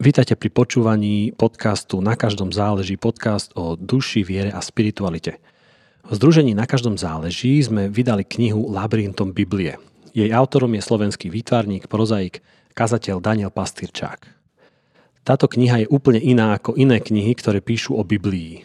[0.00, 5.36] Vítajte pri počúvaní podcastu Na každom záleží podcast o duši, viere a spiritualite.
[6.08, 9.76] V združení Na každom záleží sme vydali knihu Labyrintom Biblie.
[10.16, 12.40] Jej autorom je slovenský výtvarník, prozaik,
[12.72, 14.24] kazateľ Daniel Pastýrčák.
[15.20, 18.64] Táto kniha je úplne iná ako iné knihy, ktoré píšu o Biblii.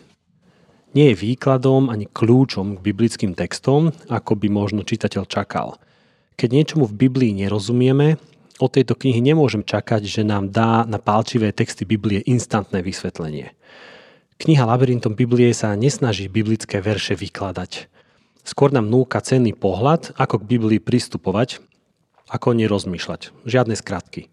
[0.95, 5.83] Nie je výkladom ani kľúčom k biblickým textom, ako by možno čitateľ čakal.
[6.39, 8.23] Keď niečomu v Biblii nerozumieme,
[8.59, 13.51] od tejto knihy nemôžem čakať, že nám dá na pálčivé texty Biblie instantné vysvetlenie.
[14.35, 17.87] Kniha Labyrintom Biblie sa nesnaží biblické verše vykladať.
[18.43, 21.63] Skôr nám núka cenný pohľad, ako k Biblii pristupovať,
[22.29, 23.31] ako nerozmýšľať.
[23.47, 24.27] Žiadne skratky.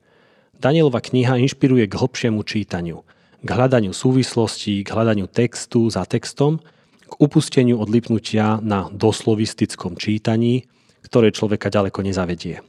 [0.59, 3.03] Danielova kniha inšpiruje k hlbšiemu čítaniu,
[3.43, 6.62] k hľadaniu súvislostí, k hľadaniu textu za textom,
[7.11, 10.70] k upusteniu od lipnutia na doslovistickom čítaní,
[11.03, 12.62] ktoré človeka ďaleko nezavedie.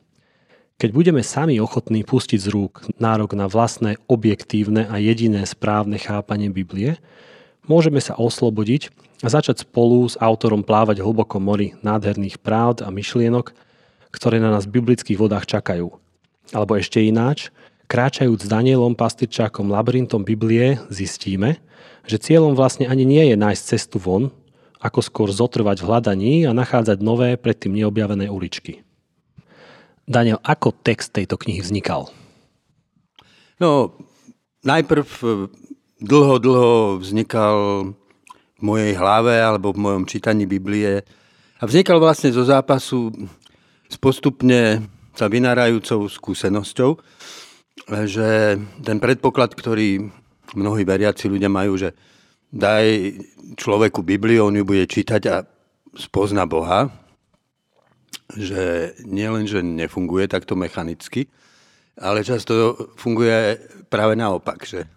[0.82, 6.52] Keď budeme sami ochotní pustiť z rúk nárok na vlastné objektívne a jediné správne chápanie
[6.52, 6.99] Biblie,
[7.70, 8.91] môžeme sa oslobodiť
[9.24, 13.55] a začať spolu s autorom plávať hlboko mori nádherných právd a myšlienok,
[14.12, 15.88] ktoré na nás v biblických vodách čakajú.
[16.52, 17.49] Alebo ešte ináč,
[17.87, 21.63] kráčajúc s Danielom Pastyrčákom labyrintom Biblie, zistíme,
[22.04, 24.35] že cieľom vlastne ani nie je nájsť cestu von,
[24.84, 28.84] ako skôr zotrvať v hľadaní a nachádzať nové, predtým neobjavené uličky.
[30.04, 32.12] Daniel, ako text tejto knihy vznikal?
[33.59, 33.96] No,
[34.68, 35.27] najprv e,
[36.04, 37.57] dlho, dlho vznikal
[38.59, 41.04] v mojej hlave alebo v mojom čítaní Biblie
[41.59, 43.07] a vznikal vlastne zo zápasu
[43.87, 46.98] s postupne sa vynárajúcou skúsenosťou,
[48.09, 50.09] že ten predpoklad, ktorý
[50.57, 51.93] mnohí veriaci ľudia majú, že
[52.49, 53.15] daj
[53.55, 55.46] človeku Bibliu, on ju bude čítať a
[55.93, 56.90] spozna Boha,
[58.32, 61.27] že nielen, že nefunguje takto mechanicky,
[61.99, 63.60] ale často funguje
[63.91, 64.90] práve naopak, že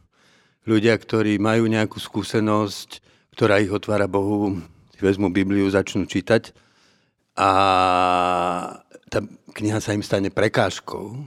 [0.64, 3.04] ľudia, ktorí majú nejakú skúsenosť,
[3.36, 4.56] ktorá ich otvára Bohu,
[4.96, 6.56] vezmu Bibliu, začnú čítať
[7.36, 7.50] a
[9.12, 9.18] tá
[9.52, 11.20] kniha sa im stane prekážkou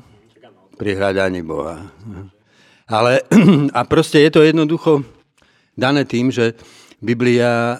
[0.75, 1.85] pri hľadaní Boha.
[2.89, 3.21] Ale
[3.77, 5.05] a proste je to jednoducho
[5.77, 6.57] dané tým, že
[6.99, 7.79] Biblia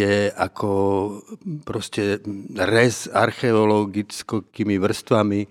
[0.00, 0.72] je ako
[1.60, 2.24] proste
[2.56, 5.50] rez archeologickými vrstvami eh,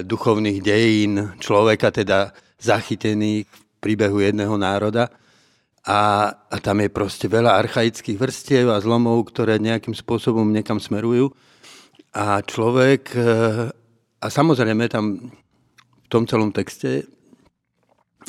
[0.00, 5.12] duchovných dejín človeka, teda zachytených v príbehu jedného národa.
[5.88, 11.32] A, a tam je proste veľa archaických vrstiev a zlomov, ktoré nejakým spôsobom niekam smerujú.
[12.16, 13.68] A človek, eh,
[14.18, 15.32] a samozrejme tam
[16.00, 17.04] v tom celom texte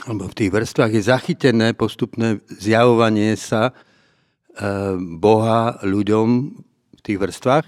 [0.06, 3.74] alebo v tých vrstvách je zachytené postupné zjavovanie sa e,
[5.20, 6.28] Boha ľuďom
[6.96, 7.66] v tých vrstvách,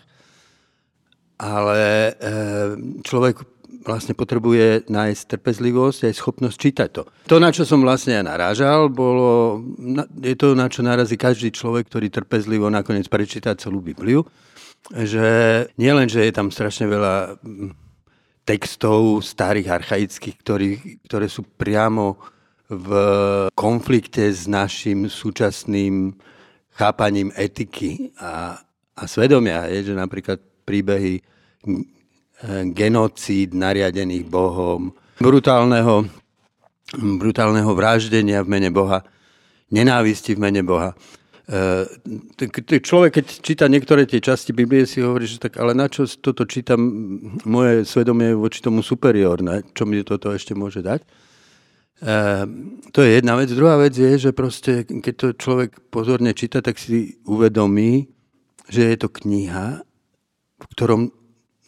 [1.41, 2.13] ale e,
[3.03, 3.43] človek
[3.81, 7.03] vlastne potrebuje nájsť trpezlivosť aj schopnosť čítať to.
[7.27, 9.61] To, na čo som vlastne ja narážal, bolo,
[10.21, 14.21] je to, na čo narazí každý človek, ktorý trpezlivo nakoniec prečíta celú Bibliu,
[14.93, 17.41] že nielen, že je tam strašne veľa
[18.45, 20.69] textov starých, archaických, ktorý,
[21.05, 22.17] ktoré sú priamo
[22.71, 22.89] v
[23.51, 26.15] konflikte s našim súčasným
[26.71, 28.57] chápaním etiky a,
[28.95, 29.67] a svedomia.
[29.67, 31.23] Je, že napríklad príbehy eh,
[32.71, 36.07] genocíd nariadených Bohom, brutálneho,
[37.19, 39.03] brutálneho vraždenia v mene Boha,
[39.69, 40.97] nenávisti v mene Boha.
[41.49, 46.05] E, človek, keď číta niektoré tie časti Biblie, si hovorí, že tak, ale na čo
[46.05, 46.79] toto čítam,
[47.49, 51.01] moje svedomie voči tomu superiorné, čo mi toto ešte môže dať.
[51.01, 51.07] E,
[52.93, 53.49] to je jedna vec.
[53.49, 58.05] Druhá vec je, že proste, keď to človek pozorne číta, tak si uvedomí,
[58.69, 59.81] že je to kniha,
[60.61, 61.09] v ktorom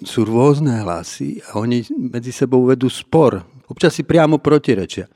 [0.03, 3.41] sú rôzne hlasy a oni medzi sebou vedú spor.
[3.71, 5.07] Občas si priamo protirečia.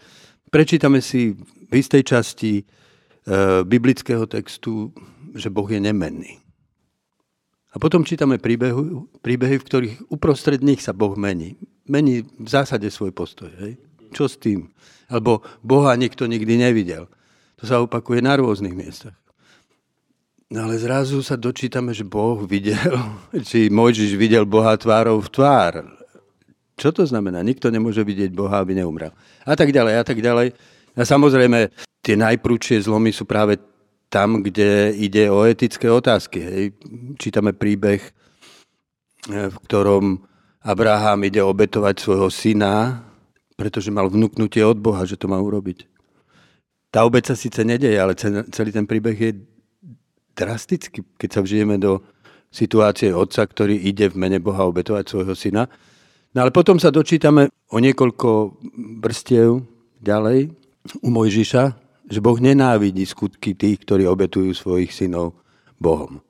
[0.47, 1.35] Prečítame si
[1.67, 2.63] v istej časti
[3.67, 4.95] biblického textu,
[5.35, 6.39] že Boh je nemenný.
[7.75, 8.73] A potom čítame príbehy,
[9.21, 11.59] príbehy, v ktorých uprostred nich sa Boh mení.
[11.85, 13.51] Mení v zásade svoj postoj.
[13.59, 13.77] Hej?
[14.15, 14.71] Čo s tým?
[15.11, 17.11] Alebo Boha nikto nikdy nevidel.
[17.59, 19.13] To sa opakuje na rôznych miestach.
[20.47, 22.95] No ale zrazu sa dočítame, že Boh videl,
[23.47, 25.73] či Mojžiš videl Boha tvárov v tvár.
[26.79, 27.43] Čo to znamená?
[27.43, 29.11] Nikto nemôže vidieť Boha, aby neumrel.
[29.43, 30.55] A tak ďalej, a tak ďalej.
[30.97, 31.69] A samozrejme,
[32.07, 33.59] tie najprúčšie zlomy sú práve
[34.07, 36.39] tam, kde ide o etické otázky.
[36.39, 36.65] Hej.
[37.19, 38.11] Čítame príbeh, e,
[39.51, 40.23] v ktorom
[40.63, 43.03] Abraham ide obetovať svojho syna,
[43.59, 45.83] pretože mal vnúknutie od Boha, že to má urobiť.
[46.87, 48.15] Tá obec sa síce nedeje, ale
[48.55, 49.31] celý ten príbeh je
[50.31, 51.99] drastický, keď sa vžijeme do
[52.47, 55.67] situácie otca, ktorý ide v mene Boha obetovať svojho syna.
[56.31, 58.55] No ale potom sa dočítame o niekoľko
[59.03, 59.67] vrstiev
[59.99, 60.55] ďalej
[61.03, 65.35] u Mojžiša, že Boh nenávidí skutky tých, ktorí obetujú svojich synov
[65.77, 66.23] Bohom.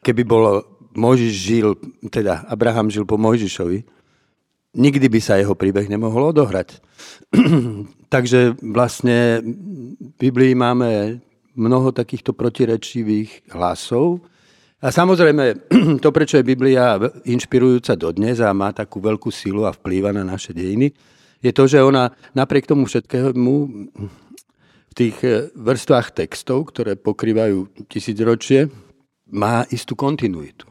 [0.00, 0.64] Keby bol
[0.96, 1.68] Mojžiš žil,
[2.08, 3.84] teda Abraham žil po Mojžišovi,
[4.74, 6.80] nikdy by sa jeho príbeh nemohol odohrať.
[8.14, 11.20] Takže vlastne v Biblii máme
[11.58, 14.24] mnoho takýchto protirečivých hlasov.
[14.80, 15.68] A samozrejme,
[16.02, 16.96] to, prečo je Biblia
[17.28, 20.94] inšpirujúca dodnes a má takú veľkú silu a vplýva na naše dejiny,
[21.38, 23.54] je to, že ona napriek tomu všetkému
[24.88, 28.72] v tých eh, vrstvách textov, ktoré pokrývajú tisícročie,
[29.28, 30.64] má istú kontinuitu.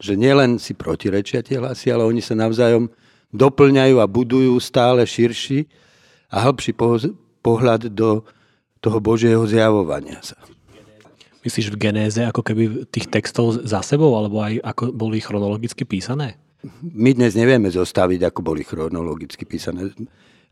[0.00, 2.92] Že nielen si protirečia tie hlasy, ale oni sa navzájom
[3.32, 5.68] doplňajú a budujú stále širší
[6.32, 6.72] a hĺbší
[7.40, 8.24] pohľad do
[8.80, 10.36] toho Božieho zjavovania sa.
[11.46, 16.36] Myslíš v genéze ako keby tých textov za sebou, alebo aj ako boli chronologicky písané?
[16.82, 19.92] my dnes nevieme zostaviť, ako boli chronologicky písané.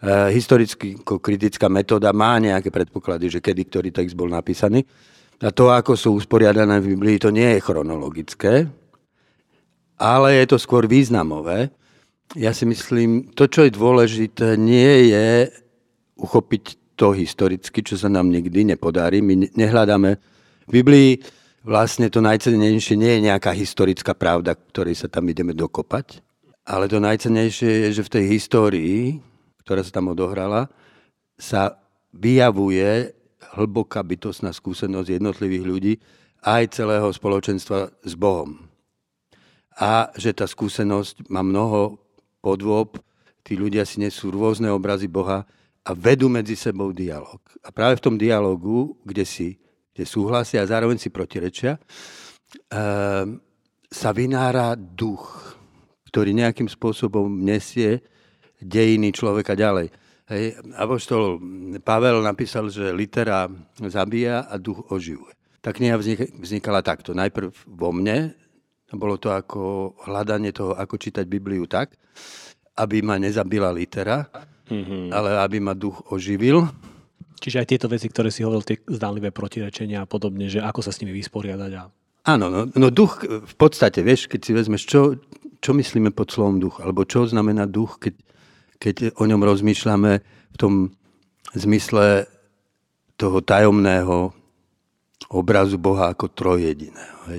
[0.04, 4.84] Uh, Historicko-kritická metóda má nejaké predpoklady, že kedy ktorý text bol napísaný.
[5.40, 8.68] A to, ako sú usporiadané v Biblii, to nie je chronologické,
[9.96, 11.72] ale je to skôr významové.
[12.36, 15.48] Ja si myslím, to, čo je dôležité, nie je
[16.20, 19.24] uchopiť to historicky, čo sa nám nikdy nepodarí.
[19.24, 20.20] My nehľadáme
[20.68, 21.16] v Biblii
[21.64, 26.20] vlastne to najcennejšie nie je nejaká historická pravda, ktorej sa tam ideme dokopať,
[26.68, 29.00] ale to najcennejšie je, že v tej histórii,
[29.64, 30.68] ktorá sa tam odohrala,
[31.34, 31.80] sa
[32.14, 33.10] vyjavuje
[33.58, 35.94] hlboká bytostná skúsenosť jednotlivých ľudí
[36.44, 38.68] aj celého spoločenstva s Bohom.
[39.74, 41.98] A že tá skúsenosť má mnoho
[42.38, 43.00] podôb,
[43.42, 45.42] tí ľudia si nesú rôzne obrazy Boha
[45.84, 47.42] a vedú medzi sebou dialog.
[47.66, 49.48] A práve v tom dialogu, kde si
[49.94, 53.38] kde súhlasia a zároveň si protirečia, ehm,
[53.86, 55.54] sa vynára duch,
[56.10, 58.02] ktorý nejakým spôsobom nesie
[58.62, 59.90] dejiny človeka ďalej.
[60.30, 60.56] Hej.
[60.76, 61.36] Apoštol
[61.84, 65.36] Pavel napísal, že litera zabíja a duch oživuje.
[65.60, 65.96] Tá kniha
[66.40, 67.16] vznikala takto.
[67.16, 68.36] Najprv vo mne,
[68.92, 71.96] bolo to ako hľadanie toho, ako čítať Bibliu tak,
[72.76, 74.28] aby ma nezabila litera,
[74.68, 75.12] mm-hmm.
[75.12, 76.68] ale aby ma duch oživil.
[77.40, 80.92] Čiže aj tieto veci, ktoré si hovoril, tie zdánlivé protirečenia a podobne, že ako sa
[80.92, 81.70] s nimi vysporiadať.
[81.76, 81.82] A...
[82.32, 85.00] Áno, no, no duch v podstate, vieš, keď si vezmeš, čo,
[85.60, 88.14] čo myslíme pod slovom duch, alebo čo znamená duch, keď,
[88.84, 90.12] keď o ňom rozmýšľame
[90.52, 90.92] v tom
[91.56, 92.28] zmysle
[93.16, 94.36] toho tajomného
[95.32, 97.32] obrazu Boha ako trojediného.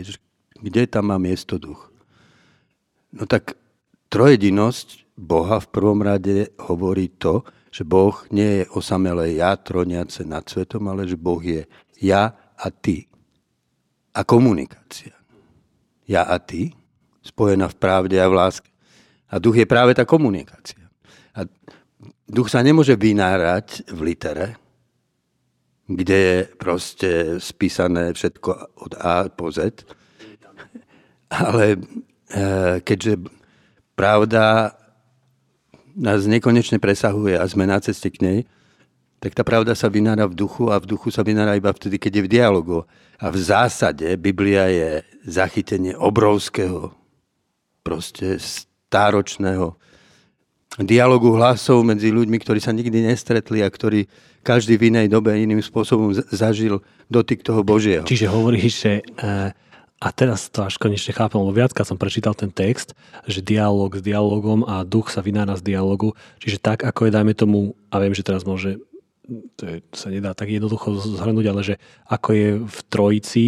[0.58, 1.94] Kde tam má miesto duch?
[3.14, 3.54] No tak
[4.10, 10.48] trojedinosť Boha v prvom rade hovorí to, že Boh nie je osamelé ja troniace nad
[10.50, 11.70] svetom, ale že Boh je
[12.02, 13.06] ja a ty.
[14.18, 15.14] A komunikácia.
[16.10, 16.74] Ja a ty,
[17.22, 18.72] spojená v pravde a v láske.
[19.30, 20.85] A duch je práve tá komunikácia.
[21.36, 21.44] A
[22.28, 24.48] duch sa nemôže vynárať v litere,
[25.86, 28.52] kde je proste spísané všetko
[28.82, 29.86] od A po Z.
[31.30, 31.78] Ale
[32.32, 33.22] eh, keďže
[33.94, 34.74] pravda
[35.96, 38.40] nás nekonečne presahuje a sme na ceste k nej,
[39.24, 42.12] tak tá pravda sa vynára v duchu a v duchu sa vynára iba vtedy, keď
[42.20, 42.78] je v dialogu.
[43.16, 44.90] A v zásade Biblia je
[45.24, 46.92] zachytenie obrovského,
[47.82, 49.80] proste stáročného
[50.84, 54.12] dialogu hlasov medzi ľuďmi, ktorí sa nikdy nestretli a ktorí
[54.44, 58.04] každý v inej dobe iným spôsobom zažil dotyk toho Božieho.
[58.04, 59.56] Čiže hovoríš, že uh
[59.96, 62.92] a teraz to až konečne chápem, lebo viackrát som prečítal ten text,
[63.26, 66.12] že dialog s dialogom a duch sa vynára z dialogu.
[66.44, 68.84] Čiže tak, ako je, dajme tomu, a viem, že teraz môže
[69.58, 73.46] to, je, sa nedá tak jednoducho zhrnúť, ale že ako je v trojici,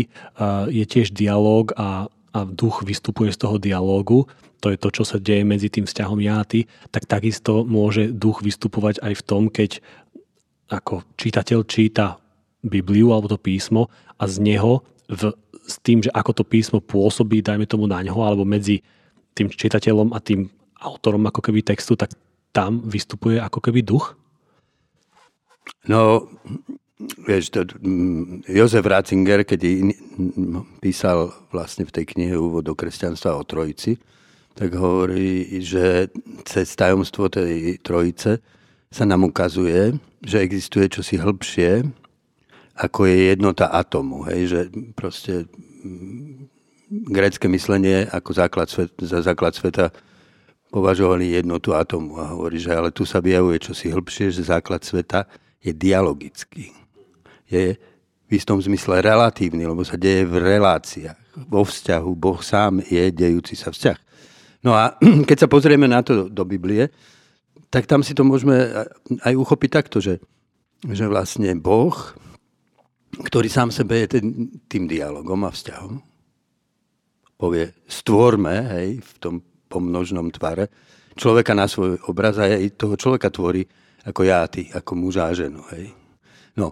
[0.71, 4.25] je tiež dialog a, a duch vystupuje z toho dialógu,
[4.59, 8.09] to je to, čo sa deje medzi tým vzťahom ja a ty, tak takisto môže
[8.09, 9.81] duch vystupovať aj v tom, keď
[10.67, 12.19] ako čítateľ číta
[12.65, 13.87] Bibliu alebo to písmo
[14.17, 15.31] a z neho v
[15.67, 18.79] s tým, že ako to písmo pôsobí, dajme tomu na ňoho, alebo medzi
[19.35, 20.47] tým čitateľom a tým
[20.79, 22.15] autorom ako keby textu, tak
[22.55, 24.15] tam vystupuje ako keby duch?
[25.91, 26.31] No,
[27.27, 29.91] vieš, to, mm, Jozef Ratzinger, keď
[30.79, 33.99] písal vlastne v tej knihe úvod do kresťanstva o trojici,
[34.57, 36.09] tak hovorí, že
[36.41, 38.41] cez tajomstvo tej trojice
[38.89, 39.93] sa nám ukazuje,
[40.25, 41.85] že existuje čosi hĺbšie,
[42.81, 44.25] ako je jednota atomu.
[44.25, 44.59] Hej, že
[44.97, 45.45] proste
[45.85, 46.49] mm,
[47.13, 49.93] grecké myslenie ako základ svet, za základ sveta
[50.73, 55.29] považovali jednotu atomu a hovorí, že ale tu sa vyjavuje čosi hĺbšie, že základ sveta
[55.61, 56.73] je dialogický.
[57.45, 57.77] Je
[58.27, 61.45] v istom zmysle relatívny, lebo sa deje v reláciách.
[61.45, 64.06] Vo vzťahu Boh sám je dejúci sa vzťah.
[64.65, 64.97] No a
[65.29, 66.89] keď sa pozrieme na to do Biblie,
[67.67, 68.55] tak tam si to môžeme
[69.21, 70.23] aj uchopiť takto, že,
[70.87, 71.93] že vlastne Boh,
[73.17, 74.25] ktorý sám sebe je ten,
[74.71, 75.99] tým dialogom a vzťahom,
[77.37, 79.35] povie, stvorme, hej, v tom
[79.67, 80.71] pomnožnom tvare,
[81.17, 83.67] človeka na svoj obraz a aj toho človeka tvorí
[84.07, 85.91] ako ja a ty, ako muža a ženu, hej.
[86.55, 86.71] No,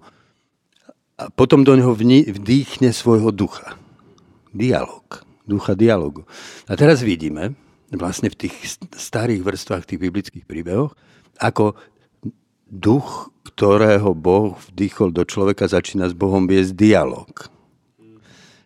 [1.16, 3.76] a potom do neho vdýchne svojho ducha.
[4.56, 5.24] Dialog.
[5.46, 6.28] Ducha dialogu.
[6.66, 7.56] A teraz vidíme,
[7.98, 10.96] vlastne v tých starých vrstvách tých biblických príbehoch,
[11.40, 11.76] ako
[12.66, 17.30] duch, ktorého Boh vdýchol do človeka, začína s Bohom viesť dialog.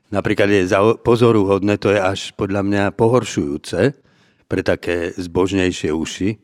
[0.09, 0.65] Napríklad je
[1.05, 3.93] pozoruhodné, to je až podľa mňa pohoršujúce
[4.49, 6.41] pre také zbožnejšie uši,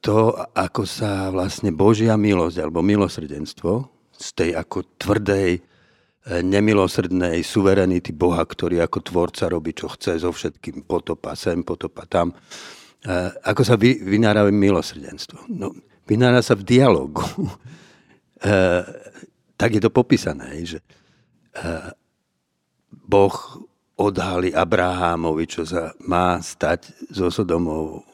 [0.00, 0.18] to,
[0.56, 3.72] ako sa vlastne Božia milosť alebo milosrdenstvo
[4.16, 5.60] z tej ako tvrdej,
[6.26, 12.30] nemilosrdnej suverenity Boha, ktorý ako tvorca robí, čo chce so všetkým, potopa sem, potopa tam.
[13.42, 15.50] Ako sa vy, vynára milosrdenstvo?
[15.50, 15.74] No,
[16.06, 17.26] vynára sa v dialogu.
[19.60, 20.78] tak je to popísané, že
[22.90, 23.34] Boh
[23.98, 28.06] odhalí Abrahámovi, čo sa má stať so Sodomou.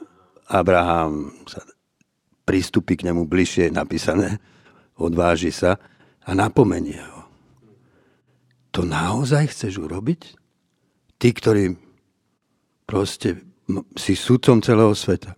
[0.49, 1.61] Abraham sa
[2.49, 4.41] pristúpi k nemu bližšie, napísané,
[4.97, 5.77] odváži sa
[6.25, 7.17] a napomenie ho.
[8.76, 10.37] To naozaj chceš urobiť?
[11.18, 11.64] Ty, ktorý
[12.88, 13.42] proste
[13.96, 15.37] si sudcom celého sveta.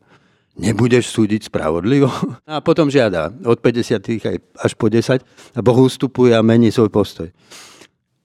[0.60, 2.10] Nebudeš súdiť spravodlivo?
[2.50, 5.22] A potom žiada od 50 aj až po 10
[5.56, 7.30] a Boh ustupuje a mení svoj postoj.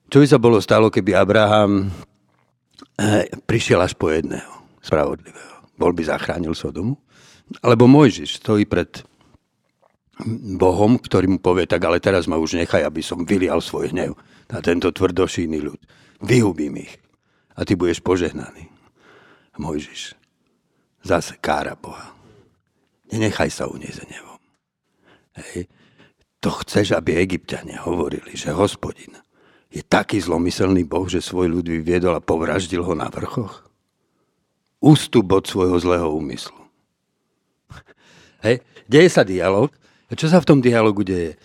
[0.09, 1.89] Čo by sa bolo stalo, keby Abraham
[3.01, 4.51] eh, prišiel až po jedného
[4.83, 5.53] spravodlivého?
[5.79, 6.99] Bol by zachránil Sodomu?
[7.61, 9.05] Alebo Mojžiš stojí pred
[10.55, 14.15] Bohom, ktorý mu povie, tak ale teraz ma už nechaj, aby som vylial svoj hnev
[14.49, 15.79] na tento tvrdošíny ľud.
[16.21, 16.95] Vyhubím ich
[17.55, 18.69] a ty budeš požehnaný.
[19.55, 20.15] A Mojžiš
[21.05, 22.11] zase kára Boha.
[23.13, 24.09] Nenechaj sa uniesť.
[25.35, 25.69] Hej.
[26.41, 29.17] To chceš, aby egyptiania hovorili, že hospodin
[29.73, 33.65] je taký zlomyselný Boh, že svoj ľud vyviedol a povraždil ho na vrchoch?
[34.79, 36.55] Ústup od svojho zlého úmyslu.
[38.45, 38.61] Hej.
[38.85, 39.73] Deje sa dialog
[40.07, 41.35] a čo sa v tom dialogu deje?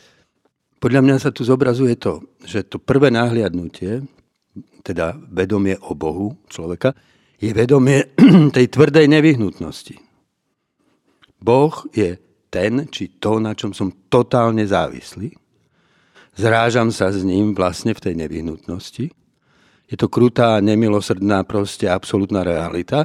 [0.81, 4.01] Podľa mňa sa tu zobrazuje to, že to prvé náhliadnutie,
[4.81, 6.97] teda vedomie o Bohu človeka,
[7.37, 8.17] je vedomie
[8.57, 10.01] tej tvrdej nevyhnutnosti.
[11.41, 12.17] Boh je
[12.49, 15.37] ten, či to, na čom som totálne závislý.
[16.37, 19.13] Zrážam sa s ním vlastne v tej nevyhnutnosti.
[19.85, 23.05] Je to krutá, nemilosrdná, proste absolútna realita.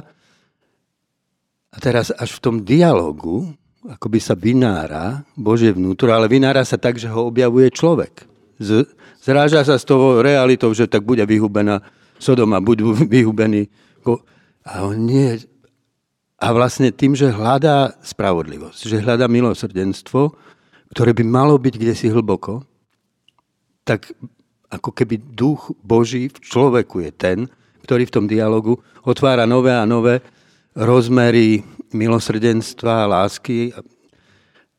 [1.68, 3.52] A teraz až v tom dialogu
[3.86, 8.26] akoby sa vynára Božie vnútro, ale vynára sa tak, že ho objavuje človek.
[8.58, 8.88] Z,
[9.22, 11.82] zráža sa s tou realitou, že tak bude vyhubená
[12.18, 13.70] Sodoma, budú vyhubení.
[14.66, 15.38] A on nie.
[16.36, 20.34] A vlastne tým, že hľadá spravodlivosť, že hľadá milosrdenstvo,
[20.92, 22.66] ktoré by malo byť kde hlboko,
[23.86, 24.10] tak
[24.68, 27.38] ako keby duch Boží v človeku je ten,
[27.86, 30.18] ktorý v tom dialogu otvára nové a nové
[30.76, 31.64] rozmery
[31.96, 33.72] milosrdenstva, lásky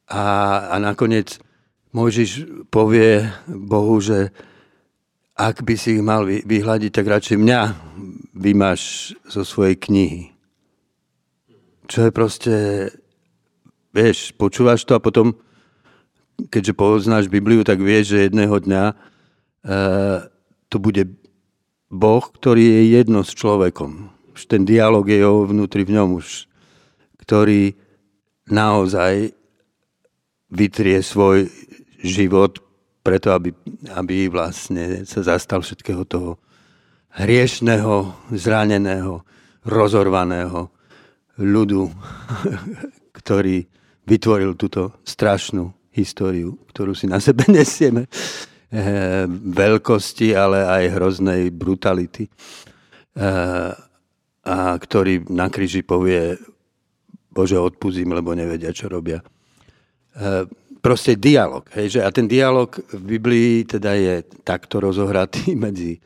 [0.05, 0.23] a,
[0.69, 1.41] a nakoniec
[1.89, 4.29] Mojžiš povie Bohu, že
[5.33, 7.59] ak by si ich mal vyhľadiť, tak radšej mňa
[8.37, 10.23] vymáš zo svojej knihy.
[11.89, 12.55] Čo je proste,
[13.93, 15.33] vieš, počúvaš to a potom,
[16.53, 18.95] keďže poznáš Bibliu, tak vieš, že jedného dňa e,
[20.69, 21.05] to bude
[21.87, 24.16] Boh, ktorý je jedno s človekom.
[24.37, 26.45] Už ten dialog je vnútri v ňom, už
[27.25, 27.73] ktorý
[28.45, 29.33] naozaj
[30.53, 31.49] vytrie svoj
[32.05, 32.61] život
[33.01, 33.49] preto, aby,
[33.97, 36.37] aby vlastne sa zastal všetkého toho
[37.17, 39.25] hriešného, zraneného,
[39.65, 40.69] rozorvaného
[41.41, 41.89] ľudu,
[43.17, 43.65] ktorý
[44.05, 48.05] vytvoril túto strašnú históriu, ktorú si na sebe nesieme.
[48.69, 52.29] E, veľkosti, ale aj hroznej brutality.
[54.47, 56.39] A ktorý na kríži povie
[57.37, 59.21] Bože, odpúzim, lebo nevedia, čo robia.
[60.17, 60.47] E,
[60.81, 61.69] proste dialog.
[61.77, 62.01] Hej, že?
[62.01, 66.01] A ten dialog v Biblii teda je takto rozohratý medzi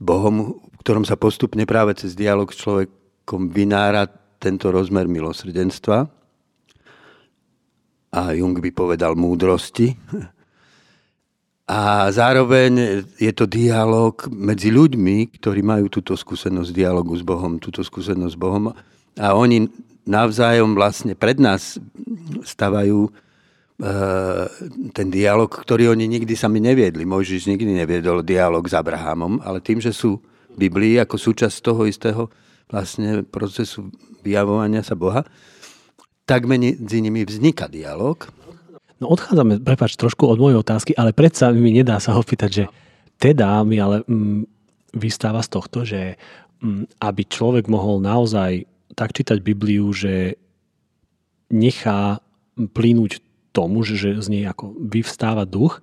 [0.00, 4.08] Bohom, v ktorom sa postupne práve cez dialog s človekom vynára
[4.40, 6.08] tento rozmer milosrdenstva.
[8.10, 9.92] A Jung by povedal múdrosti.
[11.70, 17.86] A zároveň je to dialog medzi ľuďmi, ktorí majú túto skúsenosť dialogu s Bohom, túto
[17.86, 18.74] skúsenosť s Bohom.
[19.14, 19.70] A oni
[20.02, 21.78] navzájom vlastne pred nás
[22.42, 23.10] stavajú e,
[24.90, 27.06] ten dialog, ktorý oni nikdy sami neviedli.
[27.06, 30.18] Mojžiš nikdy neviedol dialog s Abrahamom, ale tým, že sú
[30.50, 32.34] v Biblii ako súčasť toho istého
[32.66, 33.94] vlastne procesu
[34.26, 35.22] vyjavovania sa Boha,
[36.26, 38.26] tak medzi nimi vzniká dialog.
[39.00, 42.64] No odchádzame, prepač, trošku od mojej otázky, ale predsa mi nedá sa opýtať, že
[43.16, 44.44] teda mi ale mm,
[44.92, 46.20] vystáva z tohto, že
[46.60, 50.36] mm, aby človek mohol naozaj tak čítať Bibliu, že
[51.48, 52.20] nechá
[52.56, 53.24] plínuť
[53.56, 55.80] tomu, že, z nej ako vyvstáva duch,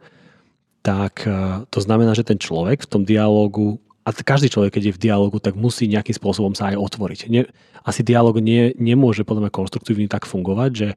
[0.85, 4.95] tak e, to znamená, že ten človek v tom dialogu, a každý človek, keď je
[4.95, 7.19] v dialogu, tak musí nejakým spôsobom sa aj otvoriť.
[7.27, 7.43] Nie,
[7.83, 10.89] asi dialog nie, nemôže podľa mňa konstruktívne tak fungovať, že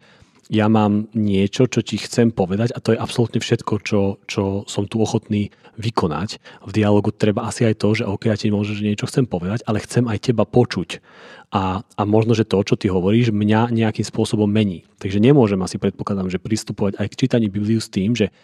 [0.50, 4.90] ja mám niečo, čo ti chcem povedať a to je absolútne všetko, čo, čo som
[4.90, 6.42] tu ochotný vykonať.
[6.66, 9.62] V dialogu treba asi aj to, že OK, ja ti môžem, že niečo chcem povedať,
[9.70, 10.98] ale chcem aj teba počuť.
[11.54, 14.90] A, a možno, že to, čo ty hovoríš, mňa nejakým spôsobom mení.
[14.98, 18.34] Takže nemôžem asi predpokladám, že pristupovať aj k čítaní Bibliu s tým, že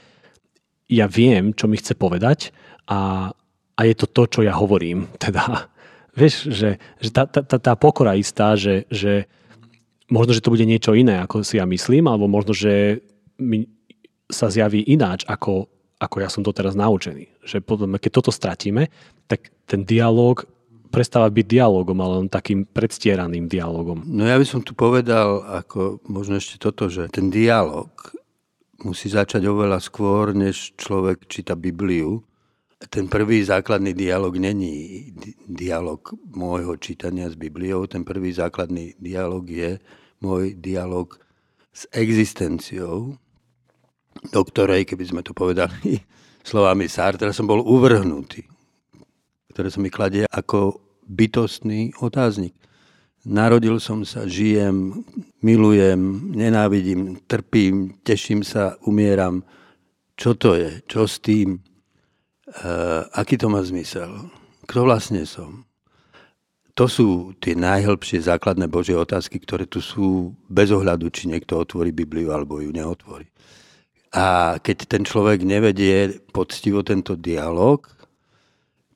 [0.87, 2.55] ja viem, čo mi chce povedať
[2.87, 3.35] a,
[3.75, 5.11] a je to to, čo ja hovorím.
[5.23, 5.67] Teda,
[6.15, 9.27] vieš, že, že tá, tá, tá pokora istá, že, že
[10.11, 13.03] možno, že to bude niečo iné, ako si ja myslím, alebo možno, že
[13.39, 13.67] mi
[14.27, 17.31] sa zjaví ináč, ako, ako ja som to teraz naučený.
[17.47, 18.91] Že potom, keď toto stratíme,
[19.31, 20.47] tak ten dialog
[20.91, 24.07] prestáva byť dialogom, ale len takým predstieraným dialogom.
[24.07, 27.91] No ja by som tu povedal, ako možno ešte toto, že ten dialog
[28.81, 32.23] musí začať oveľa skôr, než človek číta Bibliu.
[32.87, 35.11] Ten prvý základný dialog není
[35.49, 37.87] dialog môjho čítania s Bibliou.
[37.90, 39.81] Ten prvý základný dialog je
[40.23, 41.19] môj dialog
[41.75, 43.19] s existenciou,
[44.33, 46.00] do ktorej, keby sme to povedali
[46.50, 48.47] slovami Sartre, som bol uvrhnutý,
[49.52, 52.55] ktoré som mi kladie ako bytostný otáznik.
[53.26, 55.02] Narodil som sa, žijem,
[55.43, 59.43] milujem, nenávidím, trpím, teším sa, umieram.
[60.14, 60.81] Čo to je?
[60.87, 61.59] Čo s tým?
[62.47, 64.31] Uh, aký to má zmysel?
[64.71, 65.67] Kto vlastne som?
[66.79, 71.91] To sú tie najhlbšie základné Božie otázky, ktoré tu sú bez ohľadu, či niekto otvorí
[71.91, 73.26] Bibliu alebo ju neotvorí.
[74.15, 77.83] A keď ten človek nevedie poctivo tento dialog,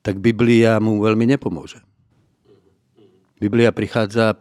[0.01, 1.83] tak Biblia mu veľmi nepomôže.
[3.41, 4.37] Biblia prichádza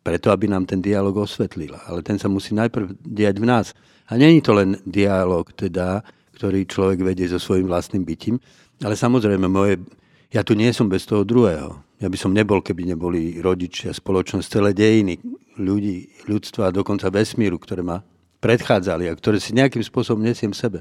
[0.00, 1.84] preto, aby nám ten dialog osvetlila.
[1.84, 3.66] Ale ten sa musí najprv diať v nás.
[4.08, 6.00] A není to len dialog, teda,
[6.38, 8.38] ktorý človek vedie so svojím vlastným bytím,
[8.86, 9.82] ale samozrejme, moje,
[10.30, 11.82] ja tu nie som bez toho druhého.
[11.98, 15.18] Ja by som nebol, keby neboli rodičia, spoločnosť, celé dejiny,
[15.58, 18.06] ľudí, ľudstva a dokonca vesmíru, ktoré ma
[18.38, 20.80] predchádzali a ktoré si nejakým spôsobom nesiem v sebe.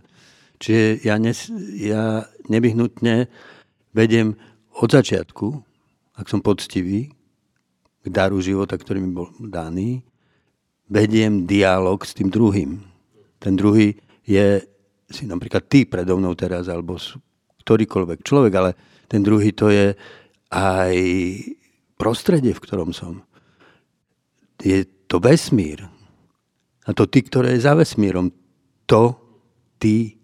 [0.61, 3.25] Čiže ja, nes, ja nevyhnutne
[3.97, 4.37] vediem
[4.77, 5.57] od začiatku,
[6.21, 7.09] ak som poctivý,
[8.05, 10.05] k daru života, ktorý mi bol daný,
[10.85, 12.79] vediem dialog s tým druhým.
[13.41, 14.61] Ten druhý je
[15.07, 16.99] si napríklad ty predo mnou teraz, alebo
[17.63, 18.71] ktorýkoľvek človek, ale
[19.07, 19.95] ten druhý to je
[20.51, 20.95] aj
[21.95, 23.23] prostredie, v ktorom som.
[24.59, 25.87] Je to vesmír.
[26.87, 28.31] A to ty, ktoré je za vesmírom.
[28.87, 29.15] To
[29.79, 30.15] ty,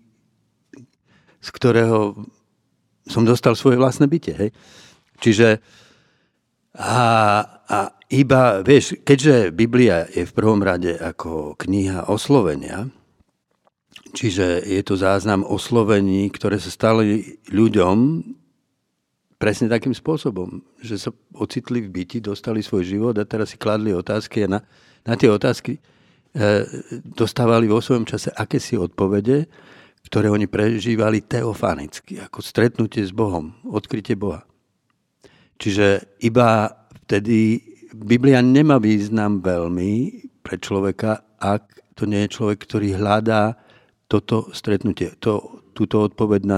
[1.44, 2.16] z ktorého
[3.04, 4.36] som dostal svoje vlastné bytie.
[4.36, 4.50] Hej?
[5.20, 5.48] Čiže
[6.74, 7.04] a,
[7.68, 7.78] a
[8.10, 12.90] iba, vieš, keďže Biblia je v prvom rade ako kniha oslovenia,
[14.14, 18.22] Čiže je to záznam oslovení, ktoré sa stali ľuďom
[19.42, 23.92] presne takým spôsobom, že sa ocitli v byti, dostali svoj život a teraz si kladli
[23.92, 24.60] otázky a na,
[25.04, 25.80] na tie otázky e,
[27.04, 29.50] dostávali vo svojom čase akési odpovede,
[30.06, 34.46] ktoré oni prežívali teofanicky, ako stretnutie s Bohom, odkrytie Boha.
[35.58, 36.70] Čiže iba
[37.04, 37.66] vtedy
[37.98, 39.92] Biblia nemá význam veľmi
[40.46, 43.58] pre človeka, ak to nie je človek, ktorý hľadá
[44.14, 46.58] toto stretnutie, to, túto odpoveď na,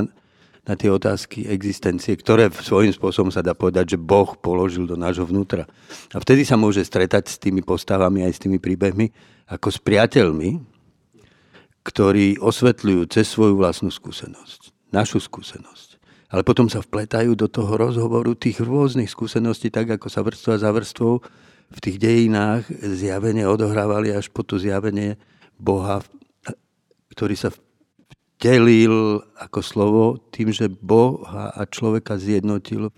[0.68, 5.24] na tie otázky existencie, ktoré svojím spôsobom sa dá povedať, že Boh položil do nášho
[5.24, 5.64] vnútra.
[6.12, 9.08] A vtedy sa môže stretať s tými postavami aj s tými príbehmi
[9.48, 10.60] ako s priateľmi,
[11.88, 15.96] ktorí osvetľujú cez svoju vlastnú skúsenosť, našu skúsenosť.
[16.34, 20.74] Ale potom sa vpletajú do toho rozhovoru tých rôznych skúseností, tak ako sa vrstva za
[20.74, 21.22] vrstvou
[21.70, 25.16] v tých dejinách zjavenie odohrávali až po to zjavenie
[25.62, 26.02] Boha
[27.16, 27.50] ktorý sa
[28.36, 30.04] vtelil ako slovo
[30.36, 32.92] tým, že Boha a človeka zjednotil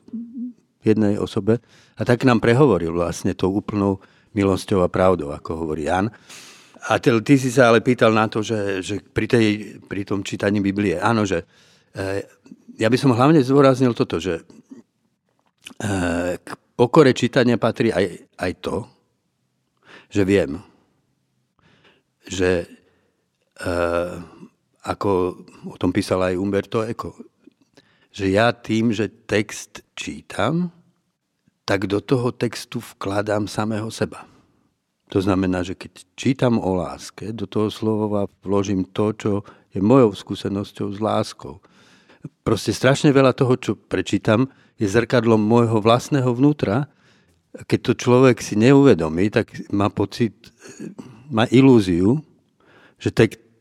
[0.81, 1.61] v jednej osobe
[1.93, 4.01] a tak nám prehovoril vlastne tou úplnou
[4.33, 6.09] milosťou a pravdou, ako hovorí Jan.
[6.89, 9.45] A ty, si sa ale pýtal na to, že, že pri, tej,
[9.85, 11.45] pri tom čítaní Biblie, áno, že
[11.93, 12.21] e,
[12.77, 14.43] ja by som hlavne zdôraznil toto, že e,
[16.37, 18.77] k pokore čítania patrí aj, aj to,
[20.13, 20.61] že viem,
[22.29, 22.76] že
[24.83, 25.09] ako
[25.67, 27.17] o tom písal aj Umberto Eco,
[28.13, 30.73] že ja tým, že text čítam,
[31.67, 34.23] tak do toho textu vkladám samého seba.
[35.11, 39.31] To znamená, že keď čítam o láske, do toho slova vložím to, čo
[39.71, 41.59] je mojou skúsenosťou s láskou.
[42.43, 46.91] Proste strašne veľa toho, čo prečítam, je zrkadlom môjho vlastného vnútra.
[47.55, 50.35] Keď to človek si neuvedomí, tak má pocit,
[51.31, 52.19] má ilúziu,
[52.99, 53.11] že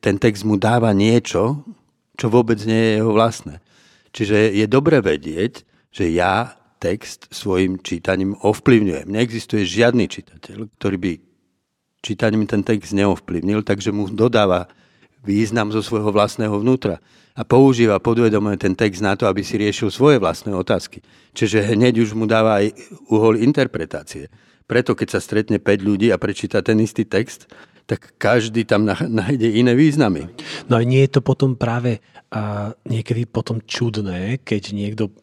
[0.06, 1.66] ten text mu dáva niečo,
[2.14, 3.58] čo vôbec nie je jeho vlastné.
[4.14, 9.10] Čiže je dobre vedieť, že ja text svojim čítaním ovplyvňujem.
[9.10, 11.12] Neexistuje žiadny čitateľ, ktorý by
[12.06, 14.70] čítaním ten text neovplyvnil, takže mu dodáva
[15.26, 17.02] význam zo svojho vlastného vnútra
[17.34, 21.02] a používa podvedome ten text na to, aby si riešil svoje vlastné otázky.
[21.34, 22.78] Čiže hneď už mu dáva aj
[23.10, 24.30] uhol interpretácie.
[24.70, 27.50] Preto keď sa stretne 5 ľudí a prečíta ten istý text,
[27.86, 30.26] tak každý tam nájde iné významy.
[30.66, 32.02] No a nie je to potom práve
[32.34, 35.14] a niekedy potom čudné, keď niekto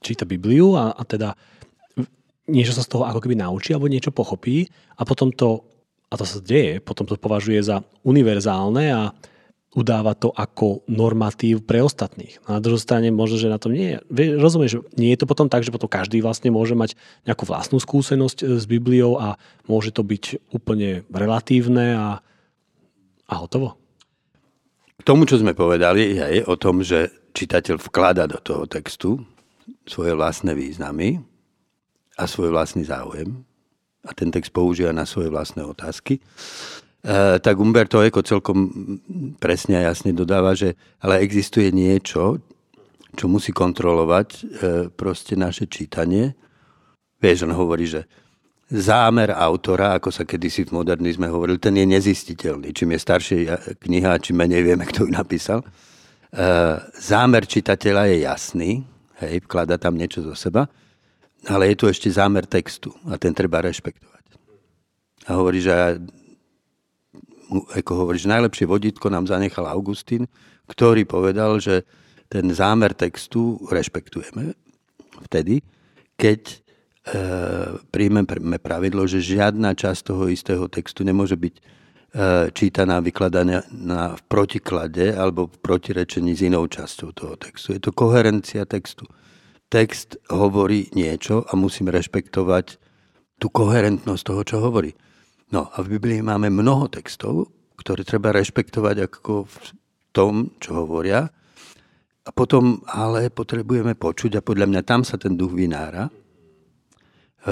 [0.00, 1.36] číta Bibliu a, a teda
[2.48, 4.64] niečo sa z toho ako keby naučí alebo niečo pochopí
[4.96, 5.68] a potom to
[6.10, 9.14] a to sa deje, potom to považuje za univerzálne a
[9.70, 12.42] udáva to ako normatív pre ostatných.
[12.50, 14.34] Na druhej strane možno, že na tom nie je.
[14.34, 18.38] Rozumieš, nie je to potom tak, že potom každý vlastne môže mať nejakú vlastnú skúsenosť
[18.42, 19.38] e, s Bibliou a
[19.70, 22.08] môže to byť úplne relatívne a,
[23.30, 23.78] a hotovo.
[24.98, 29.22] K tomu, čo sme povedali, je o tom, že čitateľ vklada do toho textu
[29.86, 31.22] svoje vlastné významy
[32.18, 33.46] a svoj vlastný záujem
[34.02, 36.18] a ten text používa na svoje vlastné otázky,
[37.40, 38.68] tak Umberto Eco celkom
[39.40, 42.44] presne a jasne dodáva, že ale existuje niečo,
[43.16, 44.40] čo musí kontrolovať e,
[44.92, 46.36] proste naše čítanie.
[47.18, 48.06] Vieš, on hovorí, že
[48.70, 52.70] zámer autora, ako sa kedysi v modernizme hovoril, ten je nezistiteľný.
[52.70, 55.64] Čím je staršia kniha, čím menej vieme, kto ju napísal.
[55.64, 55.66] E,
[57.00, 58.70] zámer čitateľa je jasný,
[59.24, 60.70] hej, vklada tam niečo zo seba,
[61.48, 64.24] ale je tu ešte zámer textu a ten treba rešpektovať.
[65.28, 65.98] A hovorí, že
[67.50, 70.30] ako hovorí, že najlepšie vodítko nám zanechal Augustín,
[70.70, 71.82] ktorý povedal, že
[72.30, 74.54] ten zámer textu rešpektujeme
[75.26, 75.66] vtedy,
[76.14, 76.56] keď e,
[77.90, 81.62] príjmeme pravidlo, že žiadna časť toho istého textu nemôže byť e,
[82.54, 87.74] čítaná, vykladaná v protiklade alebo v protirečení s inou časťou toho textu.
[87.74, 89.10] Je to koherencia textu
[89.70, 92.76] text hovorí niečo a musím rešpektovať
[93.38, 94.92] tú koherentnosť toho, čo hovorí.
[95.50, 99.56] No a v Biblii máme mnoho textov, ktoré treba rešpektovať ako v
[100.14, 101.26] tom, čo hovoria.
[102.22, 106.12] A potom ale potrebujeme počuť, a podľa mňa tam sa ten duch vynára, e,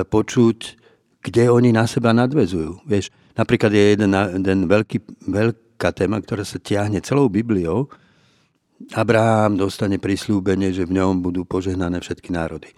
[0.07, 0.59] počuť,
[1.25, 2.87] kde oni na seba nadvezujú.
[2.87, 7.91] Vieš, napríklad je jeden, jeden veľký, veľká téma, ktorá sa tiahne celou Bibliou,
[8.95, 12.71] Abraham dostane prislúbenie, že v ňom budú požehnané všetky národy.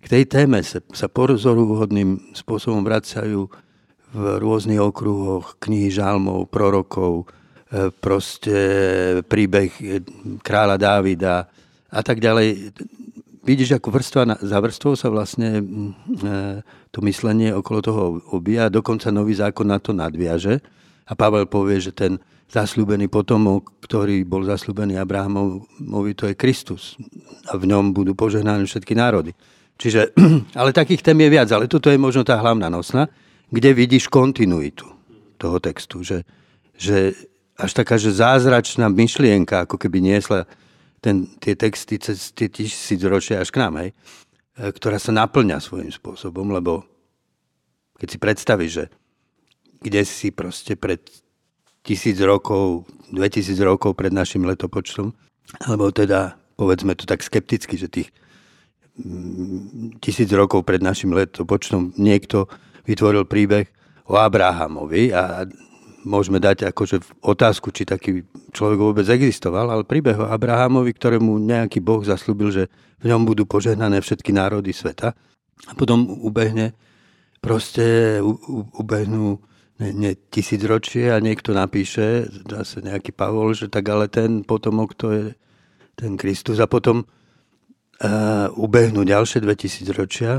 [0.00, 3.50] K tej téme sa, sa pozoruhodným spôsobom vracajú
[4.10, 7.26] v rôznych okruhoch knihy žalmov, prorokov,
[7.70, 8.56] e, proste
[9.26, 9.70] príbeh
[10.42, 11.46] kráľa Dávida
[11.90, 12.74] a tak ďalej.
[13.40, 15.62] Vidíš, ako vrstva za vrstvou sa vlastne e,
[16.90, 18.02] to myslenie okolo toho
[18.34, 20.58] obíja, dokonca nový zákon na to nadviaže
[21.10, 26.98] a Pavel povie, že ten zasľúbený potomok, ktorý bol zasľúbený Abrahamovi, to je Kristus.
[27.46, 29.34] A v ňom budú požehnané všetky národy.
[29.78, 30.14] Čiže,
[30.58, 33.06] ale takých tém je viac, ale toto je možno tá hlavná nosna,
[33.50, 34.86] kde vidíš kontinuitu
[35.36, 36.22] toho textu, že,
[36.78, 37.12] že
[37.58, 40.46] až taká, že zázračná myšlienka, ako keby niesla
[41.00, 43.94] ten, tie texty cez tie tisíc ročia až k nám, hej, e,
[44.72, 46.84] ktorá sa naplňa svojím spôsobom, lebo
[48.00, 48.84] keď si predstavíš, že
[49.80, 51.00] kde si proste pred
[51.80, 55.12] tisíc rokov, 2000 rokov pred našim letopočtom,
[55.64, 58.12] alebo teda povedzme to tak skepticky, že tých
[60.04, 62.52] tisíc rokov pred našim letopočtom niekto
[62.90, 63.70] vytvoril príbeh
[64.10, 65.46] o Abrahamovi a
[66.02, 71.78] môžeme dať akože otázku, či taký človek vôbec existoval, ale príbeh o Abrahamovi, ktorému nejaký
[71.78, 72.64] Boh zaslúbil, že
[73.00, 75.14] v ňom budú požehnané všetky národy sveta.
[75.68, 76.72] A potom ubehne,
[77.44, 78.18] proste
[78.76, 79.38] ubehnú
[79.80, 85.12] ne, ne tisícročie a niekto napíše, zase nejaký Pavol, že tak ale ten potomok to
[85.12, 85.24] je
[85.96, 90.32] ten Kristus a potom uh, ubehnú ďalšie 2000 ročia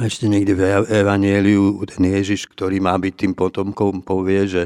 [0.00, 4.62] a ešte niekde v Evangeliu ten Ježiš, ktorý má byť tým potomkom, povie, že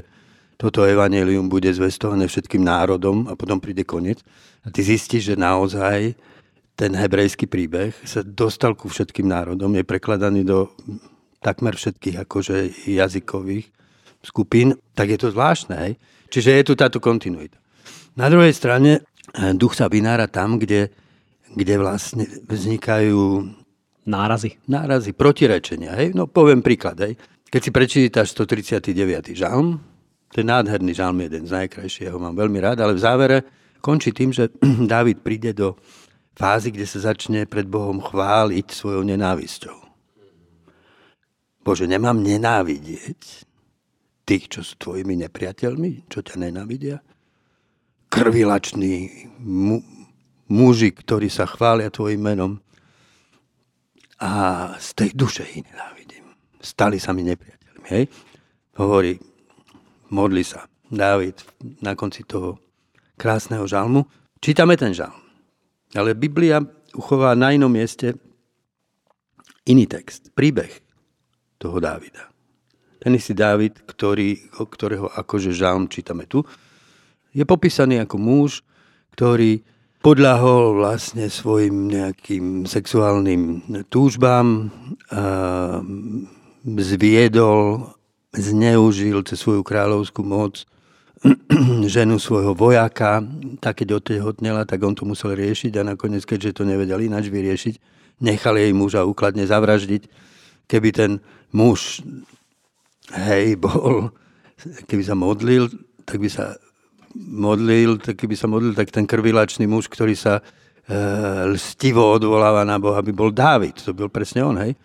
[0.55, 4.23] toto Evangelium bude zvestované všetkým národom a potom príde koniec.
[4.63, 6.15] A ty zistíš, že naozaj
[6.79, 10.71] ten hebrejský príbeh sa dostal ku všetkým národom, je prekladaný do
[11.43, 13.67] takmer všetkých akože jazykových
[14.23, 15.75] skupín, tak je to zvláštne.
[15.75, 15.93] Hej?
[16.31, 17.59] Čiže je tu táto kontinuita.
[18.15, 20.89] Na druhej strane eh, duch sa vynára tam, kde,
[21.53, 23.45] kde vlastne vznikajú
[24.07, 24.57] nárazy.
[24.71, 25.93] Nárazy, protirečenia.
[25.99, 26.15] Hej?
[26.15, 26.97] No poviem príklad.
[27.03, 27.19] Hej?
[27.51, 29.33] keď si prečítaš 139.
[29.39, 29.79] žalm,
[30.35, 33.39] je nádherný žalm, jeden z najkrajších, ja ho mám veľmi rád, ale v závere
[33.81, 34.53] končí tým, že
[34.93, 35.79] Dávid príde do
[36.37, 39.79] fázy, kde sa začne pred Bohom chváliť svojou nenávisťou.
[41.65, 43.49] Bože, nemám nenávidieť
[44.27, 47.01] tých, čo sú tvojimi nepriateľmi, čo ťa nenávidia?
[48.13, 49.83] Krvilační mu,
[50.47, 52.61] muži, ktorí sa chvália tvojim menom
[54.21, 54.31] a
[54.81, 56.33] z tej duše ich nenávidím.
[56.61, 57.87] Stali sa mi nepriateľmi.
[57.93, 58.05] Hej?
[58.81, 59.21] Hovorí,
[60.13, 61.43] modli sa Dávid
[61.83, 62.63] na konci toho
[63.19, 64.07] krásneho žalmu.
[64.39, 65.19] Čítame ten žalm.
[65.93, 66.63] Ale Biblia
[66.95, 68.15] uchová na inom mieste
[69.67, 70.71] iný text, príbeh
[71.59, 72.31] toho Dávida.
[73.03, 76.43] Ten istý Dávid, ktorý, ktorého akože žalm čítame tu,
[77.37, 78.65] je popísaný ako muž,
[79.13, 79.61] ktorý
[80.07, 84.71] podľahol vlastne svojim nejakým sexuálnym túžbám,
[86.63, 87.91] zviedol,
[88.31, 90.63] zneužil cez svoju kráľovskú moc
[91.91, 93.19] ženu svojho vojaka,
[93.59, 97.75] tak keď otehotnela, tak on to musel riešiť a nakoniec, keďže to nevedel ináč vyriešiť,
[98.23, 100.07] nechal jej muža úkladne zavraždiť.
[100.71, 101.19] Keby ten
[101.51, 101.99] muž,
[103.11, 104.15] hej, bol,
[104.87, 105.67] keby sa modlil,
[106.07, 106.55] tak by sa
[107.17, 110.43] modlil, tak keby sa modlil, tak ten krvilačný muž, ktorý sa e,
[111.53, 113.81] lstivo odvoláva na Boha, by bol Dávid.
[113.85, 114.77] To byl presne on, hej.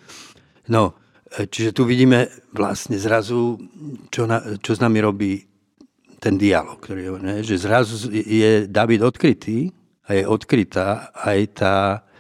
[0.72, 0.96] No,
[1.28, 3.60] e, čiže tu vidíme vlastne zrazu,
[4.10, 5.32] čo, na, čo s nami robí
[6.22, 9.74] ten dialog, ktorý ne, že zrazu je David odkrytý
[10.06, 11.76] a je odkrytá aj tá,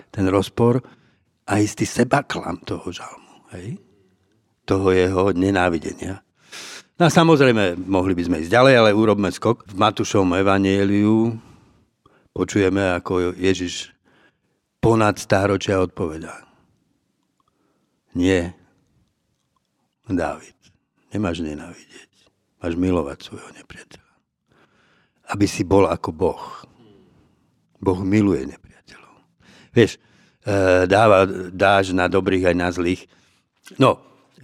[0.10, 0.82] ten rozpor
[1.45, 3.45] a istý sebaklam toho žalmu.
[3.54, 3.78] Hej?
[4.65, 6.26] Toho jeho nenávidenia.
[7.02, 9.66] No a samozrejme, mohli by sme ísť ďalej, ale urobme skok.
[9.66, 11.34] V Matúšovom evanieliu
[12.30, 13.90] počujeme, ako Ježiš
[14.78, 16.46] ponad stáročia odpovedá.
[18.14, 18.54] Nie,
[20.06, 20.54] Dávid,
[21.10, 22.12] nemáš nenávidieť.
[22.62, 24.14] Máš milovať svojho nepriateľa.
[25.34, 26.44] Aby si bol ako Boh.
[27.82, 29.16] Boh miluje nepriateľov.
[29.74, 29.98] Vieš,
[30.46, 33.10] e, dáva, dáš na dobrých aj na zlých.
[33.82, 33.98] No,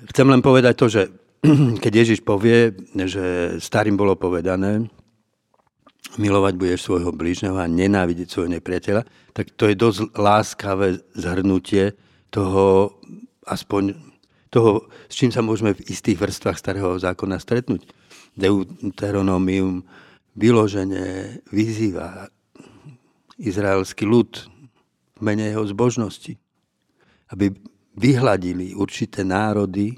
[0.09, 1.26] chcem len povedať to, že
[1.83, 4.89] keď Ježiš povie, že starým bolo povedané,
[6.17, 9.03] milovať budeš svojho blížneho a nenávidieť svojho nepriateľa,
[9.35, 11.93] tak to je dosť láskavé zhrnutie
[12.33, 12.95] toho,
[13.45, 13.93] aspoň
[14.49, 17.85] toho, s čím sa môžeme v istých vrstvách starého zákona stretnúť.
[18.33, 19.83] Deuteronomium
[20.33, 22.31] vyložene vyzýva
[23.37, 24.47] izraelský ľud
[25.17, 26.37] v mene jeho zbožnosti,
[27.33, 27.53] aby
[27.97, 29.97] vyhladili určité národy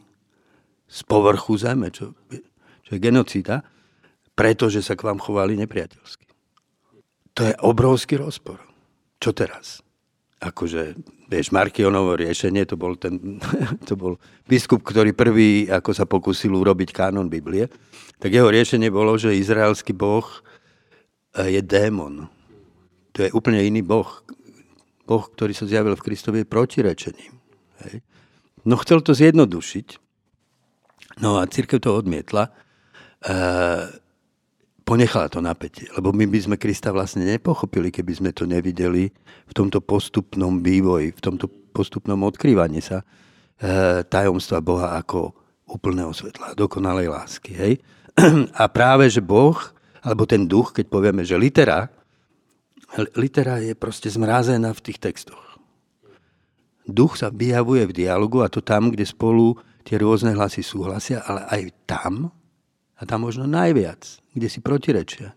[0.89, 2.17] z povrchu zeme, čo,
[2.83, 3.61] čo je genocida,
[4.33, 6.25] pretože sa k vám chovali nepriateľsky.
[7.37, 8.57] To je obrovský rozpor.
[9.21, 9.85] Čo teraz?
[10.39, 10.95] akože,
[11.27, 13.39] vieš, Markionovo riešenie, to bol, ten,
[13.87, 14.15] to bol
[14.47, 17.67] biskup, ktorý prvý ako sa pokusil urobiť kánon Biblie,
[18.17, 20.25] tak jeho riešenie bolo, že izraelský boh
[21.35, 22.31] eh, je démon.
[23.15, 24.07] To je úplne iný boh.
[25.03, 27.33] Boh, ktorý sa zjavil v Kristovi, je protirečením.
[27.83, 28.05] Hej.
[28.63, 29.87] No chcel to zjednodušiť,
[31.19, 32.49] no a církev to odmietla.
[33.23, 33.35] E,
[34.83, 35.85] ponechala to napätie.
[35.93, 39.13] Lebo my by sme Krista vlastne nepochopili, keby sme to nevideli
[39.45, 43.05] v tomto postupnom vývoji, v tomto postupnom odkrývaní sa
[43.61, 45.37] e, tajomstva Boha ako
[45.69, 47.53] úplného svetla, dokonalej lásky.
[47.53, 47.73] Hej?
[48.61, 49.55] A práve, že Boh,
[50.01, 51.93] alebo ten duch, keď povieme, že litera,
[53.13, 55.61] litera je proste zmrázená v tých textoch.
[56.89, 59.53] Duch sa vyjavuje v dialogu a to tam, kde spolu
[59.89, 62.29] tie rôzne hlasy súhlasia, ale aj tam,
[62.93, 64.05] a tam možno najviac,
[64.37, 65.33] kde si protirečia.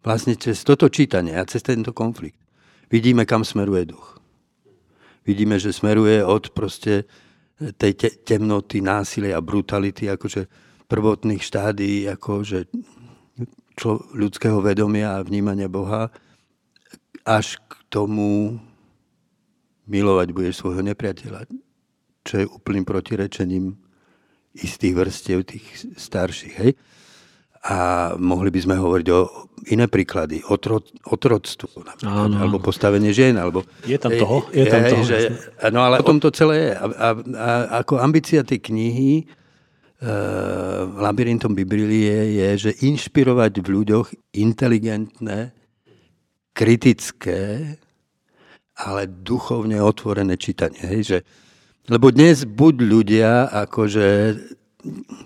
[0.00, 2.40] Vlastne cez toto čítanie a cez tento konflikt
[2.88, 4.16] vidíme, kam smeruje duch.
[5.26, 7.04] Vidíme, že smeruje od proste
[7.58, 10.46] tej te- temnoty, násilia a brutality, akože
[10.86, 12.70] prvotných štádí, akože
[13.74, 16.14] člo- ľudského vedomia a vnímania Boha,
[17.26, 18.62] až k tomu
[19.90, 21.50] milovať budeš svojho nepriateľa,
[22.26, 23.78] čo je úplným protirečením
[24.58, 26.54] istých vrstiev tých starších.
[26.58, 26.72] Hej?
[27.66, 27.76] A
[28.18, 29.20] mohli by sme hovoriť o
[29.74, 33.34] iné príklady, tro, otroctvo napríklad, alebo postavenie žien.
[33.34, 35.02] Alebo, je tam toho, je tam toho.
[35.02, 35.18] Že,
[35.74, 36.72] no ale o tom to celé je.
[36.78, 37.50] A, a, a
[37.82, 45.50] ako ambícia tej knihy uh, Labyrintom Biblie je, že inšpirovať v ľuďoch inteligentné,
[46.54, 47.74] kritické,
[48.78, 50.86] ale duchovne otvorené čítanie.
[50.86, 51.00] Hej?
[51.02, 51.18] Že,
[51.86, 53.30] lebo dnes buď ľudia,
[53.66, 54.08] akože,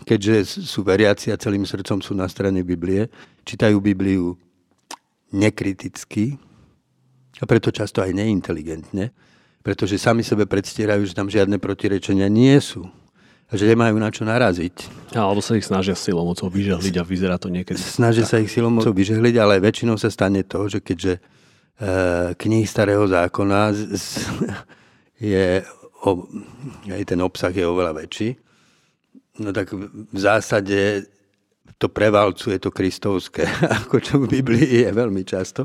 [0.04, 3.08] keďže sú veriaci a celým srdcom sú na strane Biblie,
[3.48, 4.36] čítajú Bibliu
[5.32, 6.36] nekriticky
[7.40, 9.12] a preto často aj neinteligentne,
[9.64, 12.84] pretože sami sebe predstierajú, že tam žiadne protirečenia nie sú.
[13.50, 15.10] a že nemajú na čo naraziť.
[15.10, 17.82] Alebo sa ich snažia silou mocou vyžehliť a vyzerá to niekedy.
[17.82, 21.20] Snažia sa ich silou mocou vyžehliť, ale väčšinou sa stane to, že keďže e,
[22.38, 24.06] knihy starého zákona z, z,
[25.18, 25.66] je,
[26.04, 26.26] o,
[26.88, 28.36] aj ten obsah je oveľa väčší,
[29.40, 31.08] no tak v zásade
[31.80, 33.48] to prevalcuje to kristovské,
[33.84, 35.64] ako čo v Biblii je veľmi často.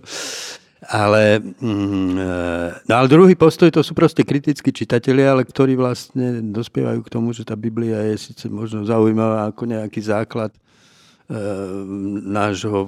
[0.86, 2.34] Ale, mm, e,
[2.86, 7.34] no ale druhý postoj to sú proste kritickí čitatelia, ale ktorí vlastne dospievajú k tomu,
[7.34, 10.60] že tá Biblia je síce možno zaujímavá ako nejaký základ e,
[12.22, 12.86] nášho,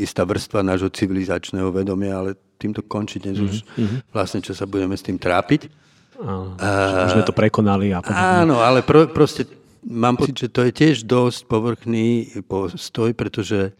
[0.00, 3.50] istá vrstva nášho civilizačného vedomia, ale týmto končí dnes mm-hmm.
[3.52, 3.96] už mhm.
[4.16, 5.68] vlastne, čo sa budeme s tým trápiť.
[6.16, 7.92] Áno, uh, už sme to prekonali.
[7.92, 8.00] A
[8.44, 9.44] áno, ale pro, proste
[9.84, 13.76] mám pocit, že to je tiež dosť povrchný postoj, pretože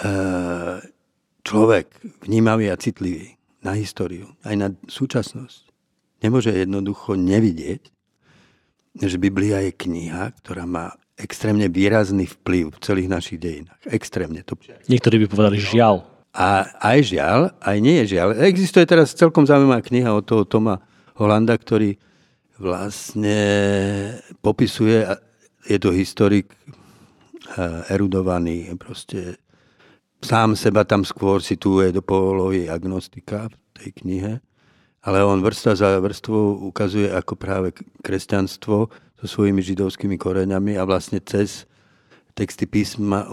[0.00, 0.80] uh,
[1.44, 1.92] človek
[2.24, 5.68] vnímavý a citlivý na históriu, aj na súčasnosť,
[6.24, 7.92] nemôže jednoducho nevidieť,
[8.96, 13.76] že Biblia je kniha, ktorá má extrémne výrazný vplyv v celých našich dejinách.
[13.84, 14.40] Extrémne.
[14.48, 14.56] To...
[14.88, 16.08] Niektorí by povedali žiaľ.
[16.30, 18.38] A aj žiaľ, aj nie je žiaľ.
[18.46, 20.78] Existuje teraz celkom zaujímavá kniha od toho Toma
[21.16, 21.96] Holanda, ktorý
[22.60, 23.40] vlastne
[24.44, 25.08] popisuje,
[25.64, 26.52] je to historik
[27.56, 29.40] eh, erudovaný, proste
[30.20, 34.32] sám seba tam skôr situuje do polohy agnostika v tej knihe,
[35.00, 37.72] ale on vrstva za vrstvou ukazuje, ako práve
[38.04, 41.64] kresťanstvo so svojimi židovskými koreňami a vlastne cez
[42.36, 43.24] texty písma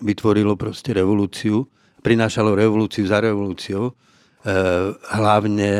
[0.00, 1.68] vytvorilo proste revolúciu,
[2.00, 5.72] prinášalo revolúciu za revolúciou, eh, hlavne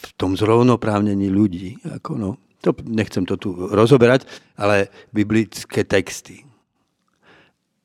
[0.00, 1.76] v tom zrovnoprávnení ľudí.
[2.00, 4.24] Ako no, to, nechcem to tu rozoberať,
[4.56, 6.50] ale biblické texty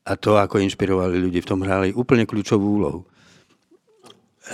[0.06, 3.02] a to, ako inšpirovali ľudí, v tom hrali úplne kľúčovú úlohu.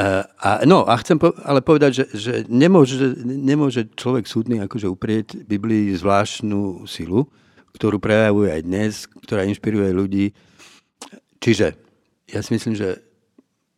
[0.01, 4.89] A, a, no, a chcem po, ale povedať, že, že nemôže, nemôže človek súdny akože
[4.89, 7.29] uprieť Biblii zvláštnu silu,
[7.77, 8.93] ktorú prejavuje aj dnes,
[9.29, 10.27] ktorá inšpiruje ľudí.
[11.45, 11.77] Čiže
[12.33, 13.05] ja si myslím, že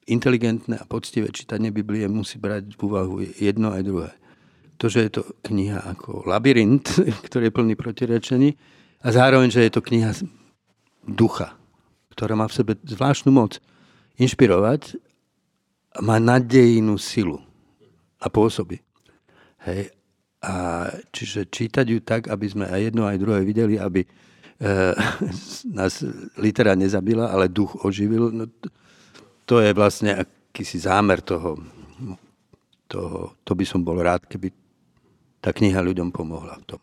[0.06, 4.10] inteligentné a poctivé čítanie Biblie musí brať v úvahu jedno aj druhé.
[4.82, 6.84] To, že je to kniha ako labyrint,
[7.26, 8.50] ktorý je plný protirečení
[9.04, 10.12] a zároveň, že je to kniha
[11.04, 11.56] ducha,
[12.12, 13.60] ktorá má v sebe zvláštnu moc
[14.16, 14.96] inšpirovať,
[16.02, 17.38] má nadejnú silu
[18.18, 18.82] a pôsoby.
[19.68, 19.94] Hej.
[20.44, 24.08] A čiže čítať ju tak, aby sme aj jedno, aj druhé videli, aby e,
[25.78, 26.04] nás
[26.36, 28.44] litera nezabila, ale duch oživil, no,
[29.44, 31.60] to je vlastne akýsi zámer toho,
[32.88, 33.36] toho.
[33.44, 34.52] To by som bol rád, keby
[35.44, 36.80] tá kniha ľuďom pomohla v tom.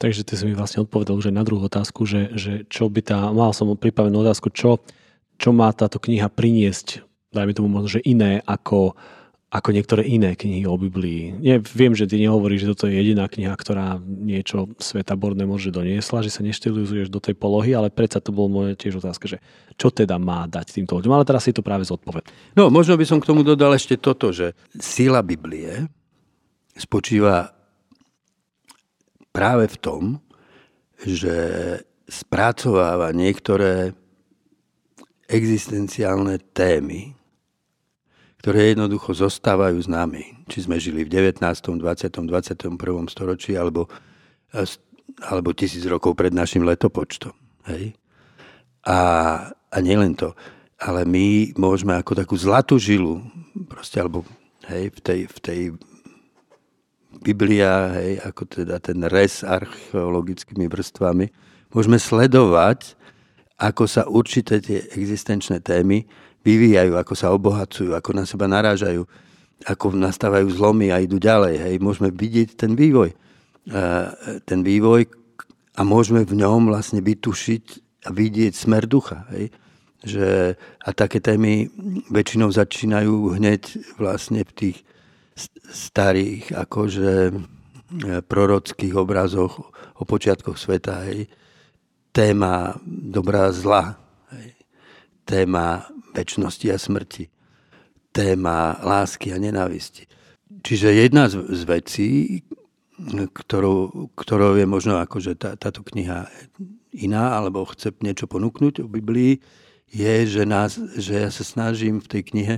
[0.00, 3.00] Takže ty si mi vlastne odpovedal už aj na druhú otázku, že, že čo by
[3.06, 4.82] tá, mal som pripravenú otázku, čo,
[5.38, 8.98] čo má táto kniha priniesť, dajme tomu možno, že iné ako,
[9.52, 11.36] ako niektoré iné knihy o Biblii.
[11.36, 16.24] Nie, viem, že ty nehovoríš, že toto je jediná kniha, ktorá niečo svetaborné môže doniesla,
[16.24, 19.38] že sa neštilizuješ do tej polohy, ale predsa to bolo moja tiež otázka, že
[19.76, 21.12] čo teda má dať týmto ľuďom.
[21.12, 22.24] Ale teraz si to práve zodpoved.
[22.56, 25.84] No, možno by som k tomu dodal ešte toto, že sila Biblie
[26.72, 27.52] spočíva
[29.36, 30.02] práve v tom,
[31.04, 31.36] že
[32.08, 33.92] spracováva niektoré
[35.28, 37.20] existenciálne témy,
[38.42, 40.34] ktoré jednoducho zostávajú s nami.
[40.50, 42.74] Či sme žili v 19., 20., 21.
[43.06, 43.86] storočí alebo,
[45.22, 47.30] alebo tisíc rokov pred našim letopočtom.
[47.70, 47.94] Hej?
[48.82, 48.98] A,
[49.46, 50.34] a nielen to,
[50.82, 53.22] ale my môžeme ako takú zlatú žilu,
[53.70, 54.26] proste, alebo
[54.66, 55.60] hej, v tej, v tej
[57.22, 61.30] Biblia, hej, ako teda ten res archeologickými vrstvami,
[61.70, 62.98] môžeme sledovať,
[63.54, 66.10] ako sa určité tie existenčné témy
[66.42, 69.06] vyvíjajú, ako sa obohacujú, ako na seba narážajú,
[69.62, 71.54] ako nastávajú zlomy a idú ďalej.
[71.58, 71.74] Hej.
[71.78, 73.14] Môžeme vidieť ten vývoj.
[74.42, 75.06] Ten vývoj
[75.78, 77.64] a môžeme v ňom vlastne vytušiť
[78.06, 79.30] a vidieť smer ducha.
[79.30, 79.54] Hej.
[80.02, 81.70] Že, a také témy
[82.10, 84.78] väčšinou začínajú hneď vlastne v tých
[85.70, 87.34] starých akože e,
[88.26, 89.62] prorockých obrazoch
[89.94, 91.06] o počiatkoch sveta.
[91.06, 91.30] Hej.
[92.10, 93.94] Téma dobrá zla.
[94.34, 94.58] Hej.
[95.22, 97.24] Téma väčšnosti a smrti.
[98.12, 100.04] Téma lásky a nenávisti.
[100.62, 102.08] Čiže jedna z, vecí,
[103.32, 106.28] ktorou, ktorou je možno akože tá, táto kniha
[106.92, 109.40] iná, alebo chce niečo ponúknuť o Biblii,
[109.88, 112.54] je, že, nás, že ja sa snažím v tej knihe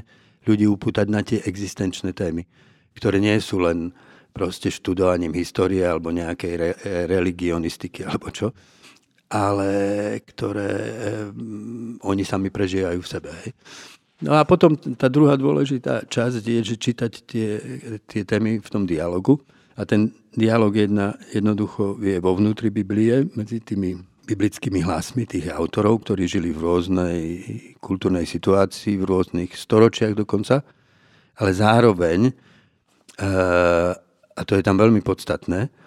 [0.47, 2.47] ľudí upútať na tie existenčné témy,
[2.99, 3.95] ktoré nie sú len
[4.35, 6.71] proste študovaním histórie alebo nejakej re,
[7.07, 8.51] religionistiky alebo čo,
[9.29, 9.71] ale
[10.25, 10.73] ktoré
[11.33, 13.31] um, oni sami prežívajú v sebe.
[14.23, 17.49] No a potom tá druhá dôležitá časť je, že čítať tie,
[18.07, 19.43] tie témy v tom dialogu
[19.75, 26.07] A ten dialog jedna, jednoducho je vo vnútri Biblie medzi tými biblickými hlasmi tých autorov,
[26.07, 27.19] ktorí žili v rôznej
[27.83, 30.65] kultúrnej situácii, v rôznych storočiach dokonca,
[31.37, 32.33] ale zároveň,
[33.21, 33.93] eh,
[34.35, 35.84] a to je tam veľmi podstatné, eh,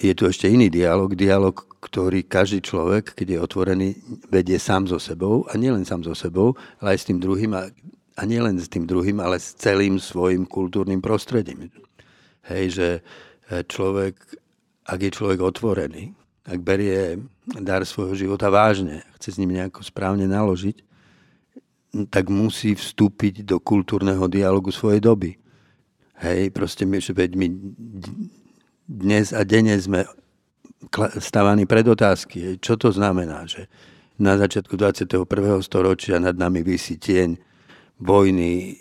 [0.00, 1.52] je tu ešte iný dialog, dialog,
[1.84, 3.88] ktorý každý človek, keď je otvorený,
[4.32, 7.68] vedie sám so sebou a nielen sám so sebou, ale aj s tým druhým a,
[8.16, 11.68] a nielen s tým druhým, ale s celým svojim kultúrnym prostredím.
[12.48, 13.00] Hej, že e,
[13.68, 14.16] človek,
[14.88, 16.16] ak je človek otvorený,
[16.48, 17.20] ak berie
[17.60, 20.88] dar svojho života vážne, chce s ním nejako správne naložiť,
[22.08, 25.36] tak musí vstúpiť do kultúrneho dialogu svojej doby.
[26.20, 27.46] Hej, proste my, veď my
[28.90, 30.02] dnes a denne sme
[31.22, 32.58] stávaní pred otázky.
[32.58, 33.70] Čo to znamená, že
[34.18, 35.22] na začiatku 21.
[35.62, 37.38] storočia nad nami vysí tieň
[38.02, 38.74] vojny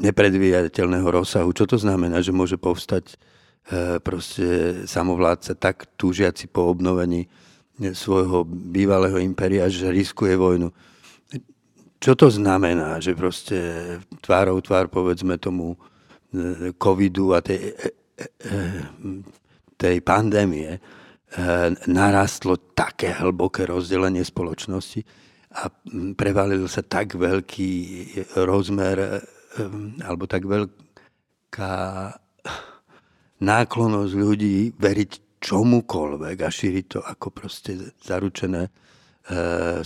[0.00, 1.52] nepredvídateľného rozsahu.
[1.52, 7.28] Čo to znamená, že môže povstať e, proste samovládca tak túžiaci po obnovení
[7.76, 10.72] svojho bývalého impéria, že riskuje vojnu.
[12.02, 13.58] Čo to znamená, že proste
[14.24, 15.78] tvárou tvár povedzme tomu e,
[16.80, 17.92] covidu a tej, e,
[19.82, 20.78] tej pandémie
[21.88, 25.00] narastlo také hlboké rozdelenie spoločnosti
[25.58, 25.66] a
[26.12, 27.72] prevalil sa tak veľký
[28.44, 29.24] rozmer
[29.60, 31.76] Ehm, alebo tak veľká
[33.42, 35.10] náklonosť ľudí veriť
[35.42, 38.70] čomukoľvek a šíriť to ako proste zaručené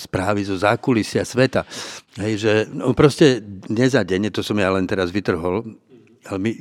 [0.01, 1.69] správy zo zákulisia sveta.
[2.17, 3.45] Hej, že no proste
[4.01, 5.61] denne, to som ja len teraz vytrhol,
[6.25, 6.53] ale my,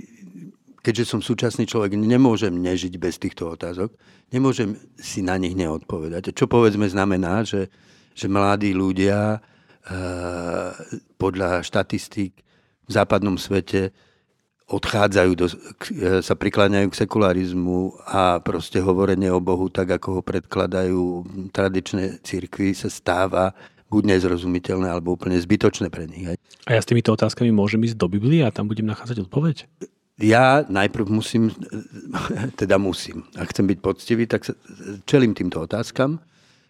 [0.85, 3.89] keďže som súčasný človek, nemôžem nežiť bez týchto otázok,
[4.29, 6.29] nemôžem si na nich neodpovedať.
[6.37, 7.73] Čo povedzme znamená, že,
[8.13, 9.39] že mladí ľudia e,
[11.17, 12.37] podľa štatistík
[12.85, 13.89] v západnom svete
[14.69, 15.45] odchádzajú, do,
[16.21, 21.01] sa prikláňajú k sekularizmu a proste hovorenie o Bohu, tak ako ho predkladajú
[21.49, 23.53] tradičné církvy, sa stáva
[23.89, 26.25] buď nezrozumiteľné, alebo úplne zbytočné pre nich.
[26.65, 29.69] A ja s týmito otázkami môžem ísť do Biblie a tam budem nachádzať odpoveď?
[30.15, 31.51] Ja najprv musím,
[32.61, 34.47] teda musím, ak chcem byť poctivý, tak
[35.03, 36.23] čelím týmto otázkam,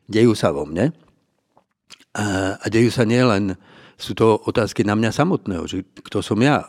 [0.10, 0.94] dejú sa vo mne
[2.16, 3.60] a dejú sa nielen
[3.96, 6.68] sú to otázky na mňa samotného, že kto som ja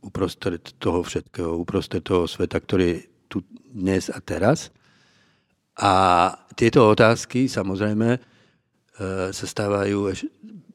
[0.00, 3.38] uprostred toho všetkého, uprostred toho sveta, ktorý je tu
[3.70, 4.70] dnes a teraz.
[5.78, 5.92] A
[6.54, 8.20] tieto otázky samozrejme e,
[9.30, 10.14] sa stávajú,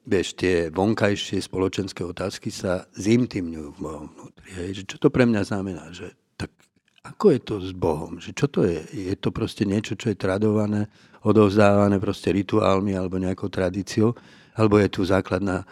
[0.06, 4.48] vieš, tie vonkajšie spoločenské otázky sa zintimňujú v mojom vnútri.
[4.54, 4.68] Hej.
[4.80, 5.90] Že čo to pre mňa znamená?
[5.90, 6.54] Že, tak
[7.02, 8.12] ako je to s Bohom?
[8.22, 8.80] Že čo to je?
[8.94, 10.86] Je to proste niečo, čo je tradované,
[11.26, 14.14] odovzdávané proste rituálmi alebo nejakou tradíciou?
[14.56, 15.68] alebo je tu základná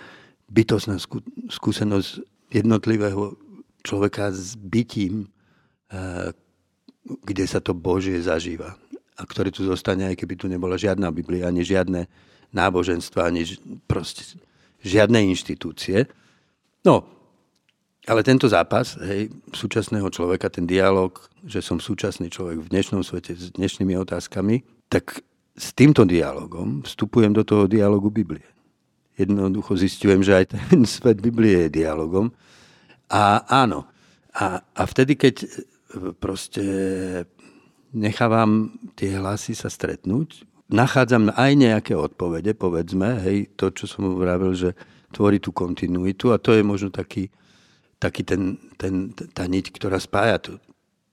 [0.53, 1.01] bytostná
[1.49, 2.20] skúsenosť
[2.53, 3.35] jednotlivého
[3.80, 5.26] človeka s bytím,
[5.89, 6.30] eh,
[7.24, 8.76] kde sa to Božie zažíva
[9.16, 12.07] a ktoré tu zostane, aj keby tu nebola žiadna Biblia, ani žiadne
[12.55, 13.44] náboženstva, ani
[13.90, 14.38] proste
[14.80, 16.07] žiadne inštitúcie.
[16.86, 17.05] No,
[18.07, 23.34] ale tento zápas hej, súčasného človeka, ten dialog, že som súčasný človek v dnešnom svete
[23.34, 25.24] s dnešnými otázkami, tak
[25.55, 28.55] s týmto dialogom vstupujem do toho dialogu Biblie
[29.14, 32.34] jednoducho zistujem, že aj ten svet Biblie je dialogom.
[33.11, 33.86] A áno,
[34.34, 35.48] a, a vtedy, keď e,
[36.18, 36.64] proste
[37.94, 40.42] nechávam tie hlasy sa stretnúť,
[40.72, 44.70] nachádzam aj nejaké odpovede, povedzme, hej, to, čo som vravil, že
[45.12, 47.30] tvorí tú kontinuitu a to je možno taký,
[48.00, 50.52] taký ten, ten, tá niť, ktorá spája tu,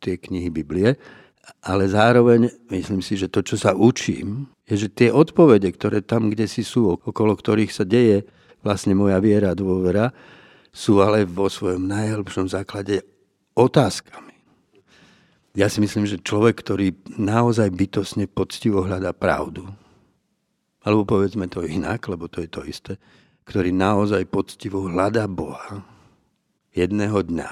[0.02, 0.98] tie knihy Biblie,
[1.62, 6.32] ale zároveň myslím si, že to, čo sa učím, je, že tie odpovede, ktoré tam,
[6.32, 8.26] kde si sú, okolo ktorých sa deje
[8.66, 10.14] vlastne moja viera a dôvera,
[10.72, 13.04] sú ale vo svojom najhlbšom základe
[13.58, 14.31] otázkami.
[15.52, 19.68] Ja si myslím, že človek, ktorý naozaj bytosne poctivo hľadá pravdu,
[20.82, 22.94] alebo povedzme to inak, lebo to je to isté,
[23.44, 25.84] ktorý naozaj poctivo hľadá Boha,
[26.72, 27.50] jedného dňa,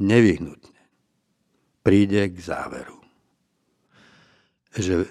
[0.00, 0.82] nevyhnutne,
[1.84, 2.96] príde k záveru,
[4.72, 5.04] že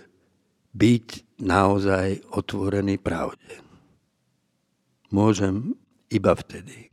[0.73, 3.61] byť naozaj otvorený pravde.
[5.13, 5.77] Môžem
[6.09, 6.89] iba vtedy,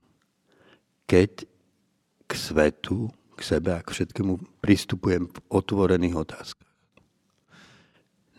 [1.09, 1.49] keď
[2.29, 3.09] k svetu,
[3.43, 6.71] sebe a k všetkému pristupujem v otvorených otázkach.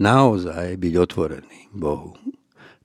[0.02, 2.18] Naozaj byť otvorený Bohu,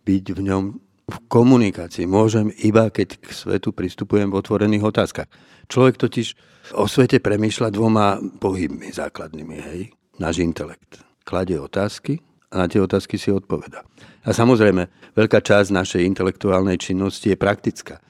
[0.04, 0.64] byť v ňom
[1.08, 5.28] v komunikácii môžem iba, keď k svetu pristupujem v otvorených otázkach.
[5.72, 6.36] Človek totiž
[6.76, 9.80] o svete premýšľa dvoma pohybmi základnými, hej?
[10.20, 11.00] Náš intelekt.
[11.24, 12.20] Kladie otázky
[12.52, 13.88] a na tie otázky si odpoveda.
[14.24, 18.04] A samozrejme, veľká časť našej intelektuálnej činnosti je praktická.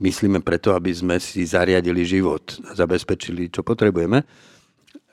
[0.00, 4.24] Myslíme preto, aby sme si zariadili život zabezpečili, čo potrebujeme.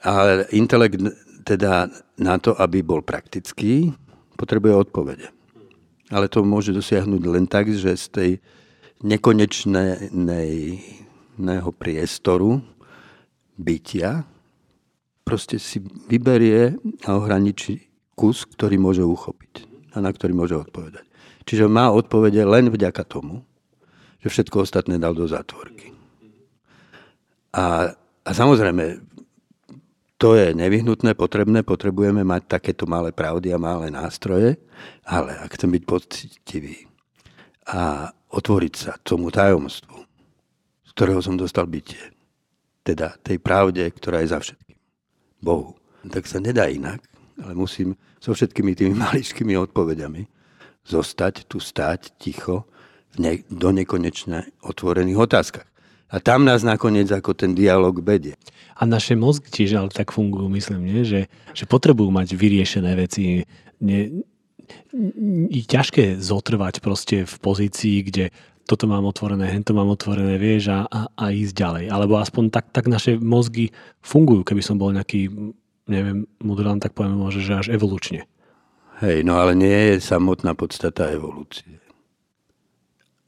[0.08, 1.04] Ale intelekt
[1.44, 3.92] teda na to, aby bol praktický,
[4.40, 5.28] potrebuje odpovede.
[6.12, 8.40] Ale to môže dosiahnuť len tak, že z tej
[9.04, 12.62] nekonečného priestoru
[13.60, 14.24] bytia
[15.28, 21.04] proste si vyberie a ohraničí kus, ktorý môže uchopiť a na ktorý môže odpovedať.
[21.44, 23.44] Čiže má odpovede len vďaka tomu,
[24.22, 25.93] že všetko ostatné dal do zátvorky.
[27.53, 27.93] A,
[28.26, 29.01] a samozrejme,
[30.18, 34.57] to je nevyhnutné, potrebné, potrebujeme mať takéto malé pravdy a malé nástroje,
[35.05, 36.89] ale ak chcem byť pocitivý
[37.70, 39.97] a otvoriť sa tomu tajomstvu,
[40.86, 42.01] z ktorého som dostal bytie,
[42.82, 44.80] teda tej pravde, ktorá je za všetkým,
[45.38, 45.78] Bohu,
[46.09, 47.03] tak sa nedá inak,
[47.38, 50.26] ale musím so všetkými tými maličkými odpovediami
[50.88, 52.65] zostať, tu stáť ticho
[53.20, 55.68] ne, do nekonečne otvorených otázkach.
[56.07, 58.39] A tam nás nakoniec ako ten dialog vedie.
[58.80, 61.01] A naše mozgy tiež ale tak fungujú, myslím, nie?
[61.03, 63.43] Že, že potrebujú mať vyriešené veci.
[63.84, 64.01] Nie,
[65.51, 68.26] je ťažké zotrvať proste v pozícii, kde
[68.68, 71.86] toto mám otvorené, hento mám otvorené, vieš, a, a, a ísť ďalej.
[71.88, 73.72] Alebo aspoň tak, tak naše mozgy
[74.03, 75.32] fungujú, keby som bol nejaký,
[75.88, 78.28] neviem, mudrán, tak poviem môže, že až evolučne.
[78.99, 81.80] Hej, no ale nie je samotná podstata evolúcie.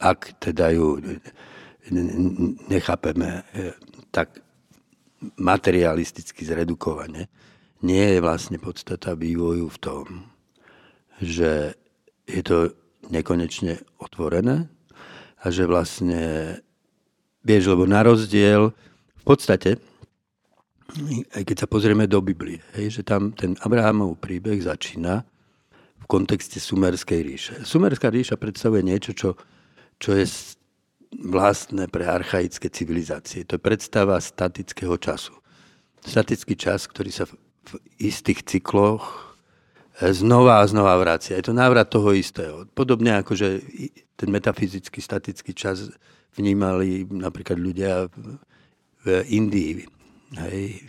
[0.00, 0.96] Ak teda ju
[2.72, 3.76] nechápeme e,
[4.08, 4.40] tak
[5.36, 7.28] materialisticky zredukovane,
[7.84, 10.06] nie je vlastne podstata vývoju v tom,
[11.20, 11.76] že
[12.24, 12.72] je to
[13.12, 14.68] nekonečne otvorené
[15.40, 16.56] a že vlastne,
[17.44, 18.72] vieš, lebo na rozdiel
[19.20, 19.80] v podstate,
[21.36, 25.24] aj keď sa pozrieme do Biblie, hej, že tam ten Abrahamov príbeh začína
[26.00, 27.54] v kontexte Sumerskej ríše.
[27.62, 29.38] Sumerská ríša predstavuje niečo, čo,
[30.00, 30.24] čo je
[31.20, 33.44] vlastné pre archaické civilizácie.
[33.44, 35.36] To je predstava statického času.
[36.00, 37.36] Statický čas, ktorý sa v,
[38.00, 39.36] istých cykloch
[40.00, 41.36] e, znova a znova vracia.
[41.36, 42.64] Je to návrat toho istého.
[42.72, 43.60] Podobne ako, že
[44.16, 45.92] ten metafyzický statický čas
[46.38, 48.08] vnímali napríklad ľudia
[49.04, 49.84] v Indii.
[50.30, 50.86] Hej,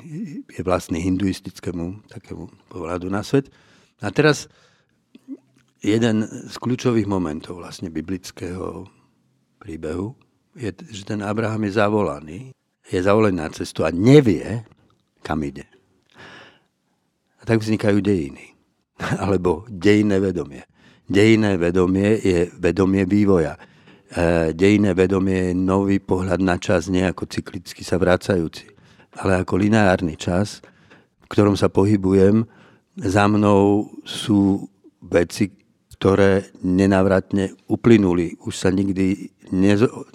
[0.53, 3.49] je vlastný hinduistickému takému pohľadu na svet.
[4.05, 4.45] A teraz
[5.81, 8.85] jeden z kľúčových momentov vlastne biblického
[9.61, 10.17] príbehu
[10.57, 12.39] je, že ten Abraham je zavolaný,
[12.89, 14.65] je zavolaný na cestu a nevie,
[15.21, 15.69] kam ide.
[17.37, 18.57] A tak vznikajú dejiny.
[19.23, 20.65] Alebo dejné vedomie.
[21.05, 23.55] Dejné vedomie je vedomie vývoja.
[24.11, 28.67] E, dejné vedomie je nový pohľad na čas, nie ako cyklicky sa vracajúci,
[29.19, 30.63] ale ako lineárny čas,
[31.23, 32.43] v ktorom sa pohybujem.
[32.95, 34.67] Za mnou sú
[34.99, 35.51] veci,
[35.95, 39.31] ktoré nenávratne uplynuli, už sa nikdy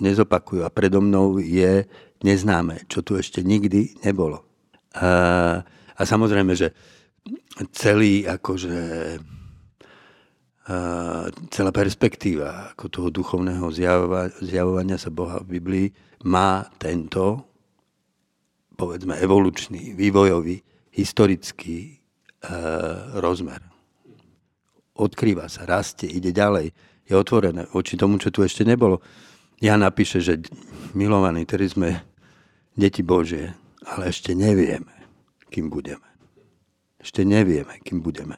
[0.00, 0.64] nezopakujú.
[0.64, 1.84] A predo mnou je
[2.24, 4.42] neznáme, čo tu ešte nikdy nebolo.
[4.96, 5.60] A,
[5.96, 6.72] a samozrejme, že
[7.70, 8.76] celý akože
[10.66, 10.76] a,
[11.52, 15.86] celá perspektíva ako toho duchovného zjavova, zjavovania sa Boha v Biblii
[16.26, 17.44] má tento
[18.76, 20.60] povedzme evolučný, vývojový,
[20.92, 21.96] historický
[23.16, 23.64] rozmer.
[24.96, 26.72] Odkrýva sa, rastie, ide ďalej,
[27.06, 29.00] je otvorené voči tomu, čo tu ešte nebolo.
[29.62, 30.42] Ja napíše, že
[30.92, 31.88] milovaní, ktorí sme
[32.76, 34.92] deti Božie, ale ešte nevieme,
[35.48, 36.04] kým budeme.
[37.00, 38.36] Ešte nevieme, kým budeme.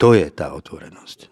[0.00, 1.28] To je tá otvorenosť.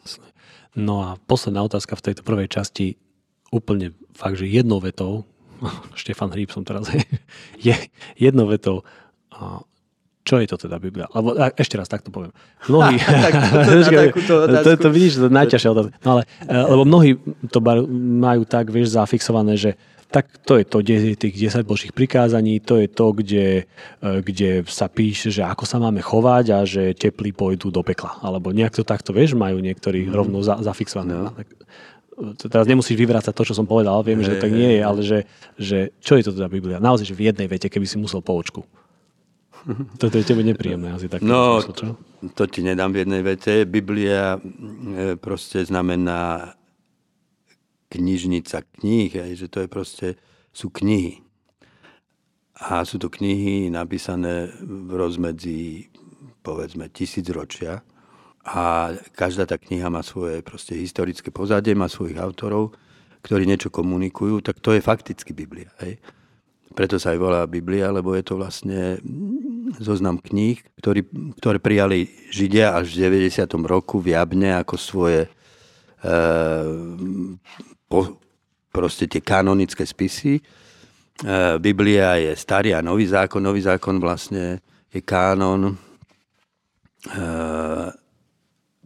[0.77, 3.01] No a posledná otázka v tejto prvej časti,
[3.49, 5.25] úplne fakt, že jednou vetou,
[5.99, 6.93] Štefan Hríb som teraz,
[7.67, 7.75] je
[8.21, 8.85] jednou vetou,
[10.29, 11.09] čo je to teda Biblia?
[11.09, 12.37] Alebo ešte raz takto poviem.
[12.69, 13.01] Mnohí...
[14.29, 15.93] to, to, to vidíš, to je najťažšia otázka.
[16.05, 17.17] No ale, e, lebo mnohí
[17.49, 17.65] to
[18.21, 19.73] majú tak, vieš, zafixované, že
[20.09, 23.65] tak to je to, kde je tých 10 božích prikázaní, to je to, kde,
[24.05, 28.21] e, kde sa píše, že ako sa máme chovať a že teplí pôjdu do pekla.
[28.21, 30.13] Alebo nejak to takto, vieš, majú niektorí mm.
[30.13, 31.17] rovno za, zafixované.
[31.17, 31.33] No.
[31.33, 31.49] Tak,
[32.45, 34.83] e, teraz nemusíš vyvrácať to, čo som povedal, viem, hey, že to tak nie je,
[34.85, 35.19] ale že,
[35.57, 36.77] že čo je to teda Biblia?
[36.81, 38.65] Naozaj, že v jednej vete, keby si musel poučku.
[40.01, 41.23] Toto je tebe nepríjemné asi tak.
[41.23, 41.99] No, čo?
[42.35, 43.55] to ti nedám v jednej vete.
[43.65, 44.41] Biblia e,
[45.17, 46.55] proste znamená
[47.89, 50.09] knižnica kníh, že to je proste,
[50.53, 51.25] sú knihy.
[52.59, 55.89] A sú to knihy napísané v rozmedzi,
[56.43, 57.87] povedzme, tisíc ročia.
[58.49, 62.75] A každá tá kniha má svoje proste historické pozadie, má svojich autorov,
[63.23, 65.71] ktorí niečo komunikujú, tak to je fakticky Biblia.
[65.85, 66.01] Hej.
[66.75, 69.03] Preto sa aj volá Biblia, lebo je to vlastne
[69.77, 71.05] zoznam kníh, ktorý,
[71.37, 73.45] ktoré prijali Židia až v 90.
[73.69, 75.31] roku v Jabne ako svoje e,
[77.85, 78.21] po,
[78.73, 80.41] proste tie kanonické spisy.
[81.59, 83.43] Biblia je starý a nový zákon.
[83.43, 85.75] Nový zákon vlastne je kánon,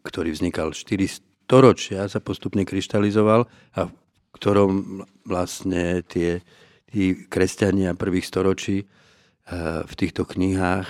[0.00, 3.44] ktorý vznikal 4 storočia, sa postupne kryštalizoval
[3.76, 3.92] a v
[4.32, 6.40] ktorom vlastne tie,
[6.88, 8.88] tí kresťania prvých storočí
[9.82, 10.86] v týchto knihách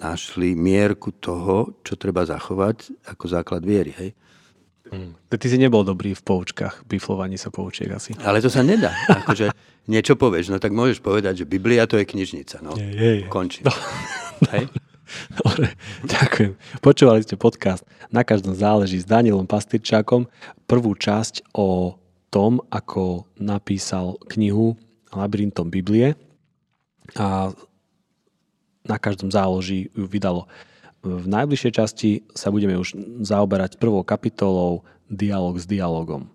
[0.00, 3.92] našli mierku toho, čo treba zachovať ako základ viery.
[3.96, 4.10] Hej?
[4.92, 5.16] Hmm.
[5.32, 8.12] Ty si nebol dobrý v poučkách, biflovaní sa poučiek asi.
[8.20, 8.92] Ale to sa nedá.
[9.24, 9.50] Akože
[9.88, 12.60] niečo povieš, no tak môžeš povedať, že Biblia to je knižnica.
[12.60, 13.28] No, je, je, je.
[13.32, 13.64] končí.
[13.64, 13.72] No.
[14.54, 14.68] Hej?
[15.36, 16.52] Dobre, ďakujem.
[16.80, 20.26] Počúvali ste podcast Na každom záleží s Danielom Pastyrčákom.
[20.64, 22.00] Prvú časť o
[22.32, 24.74] tom, ako napísal knihu
[25.12, 26.16] Labyrintom Biblie.
[27.20, 27.52] A
[28.84, 30.44] na každom záloží ju vydalo.
[31.04, 36.33] V najbližšej časti sa budeme už zaoberať prvou kapitolou Dialog s dialogom.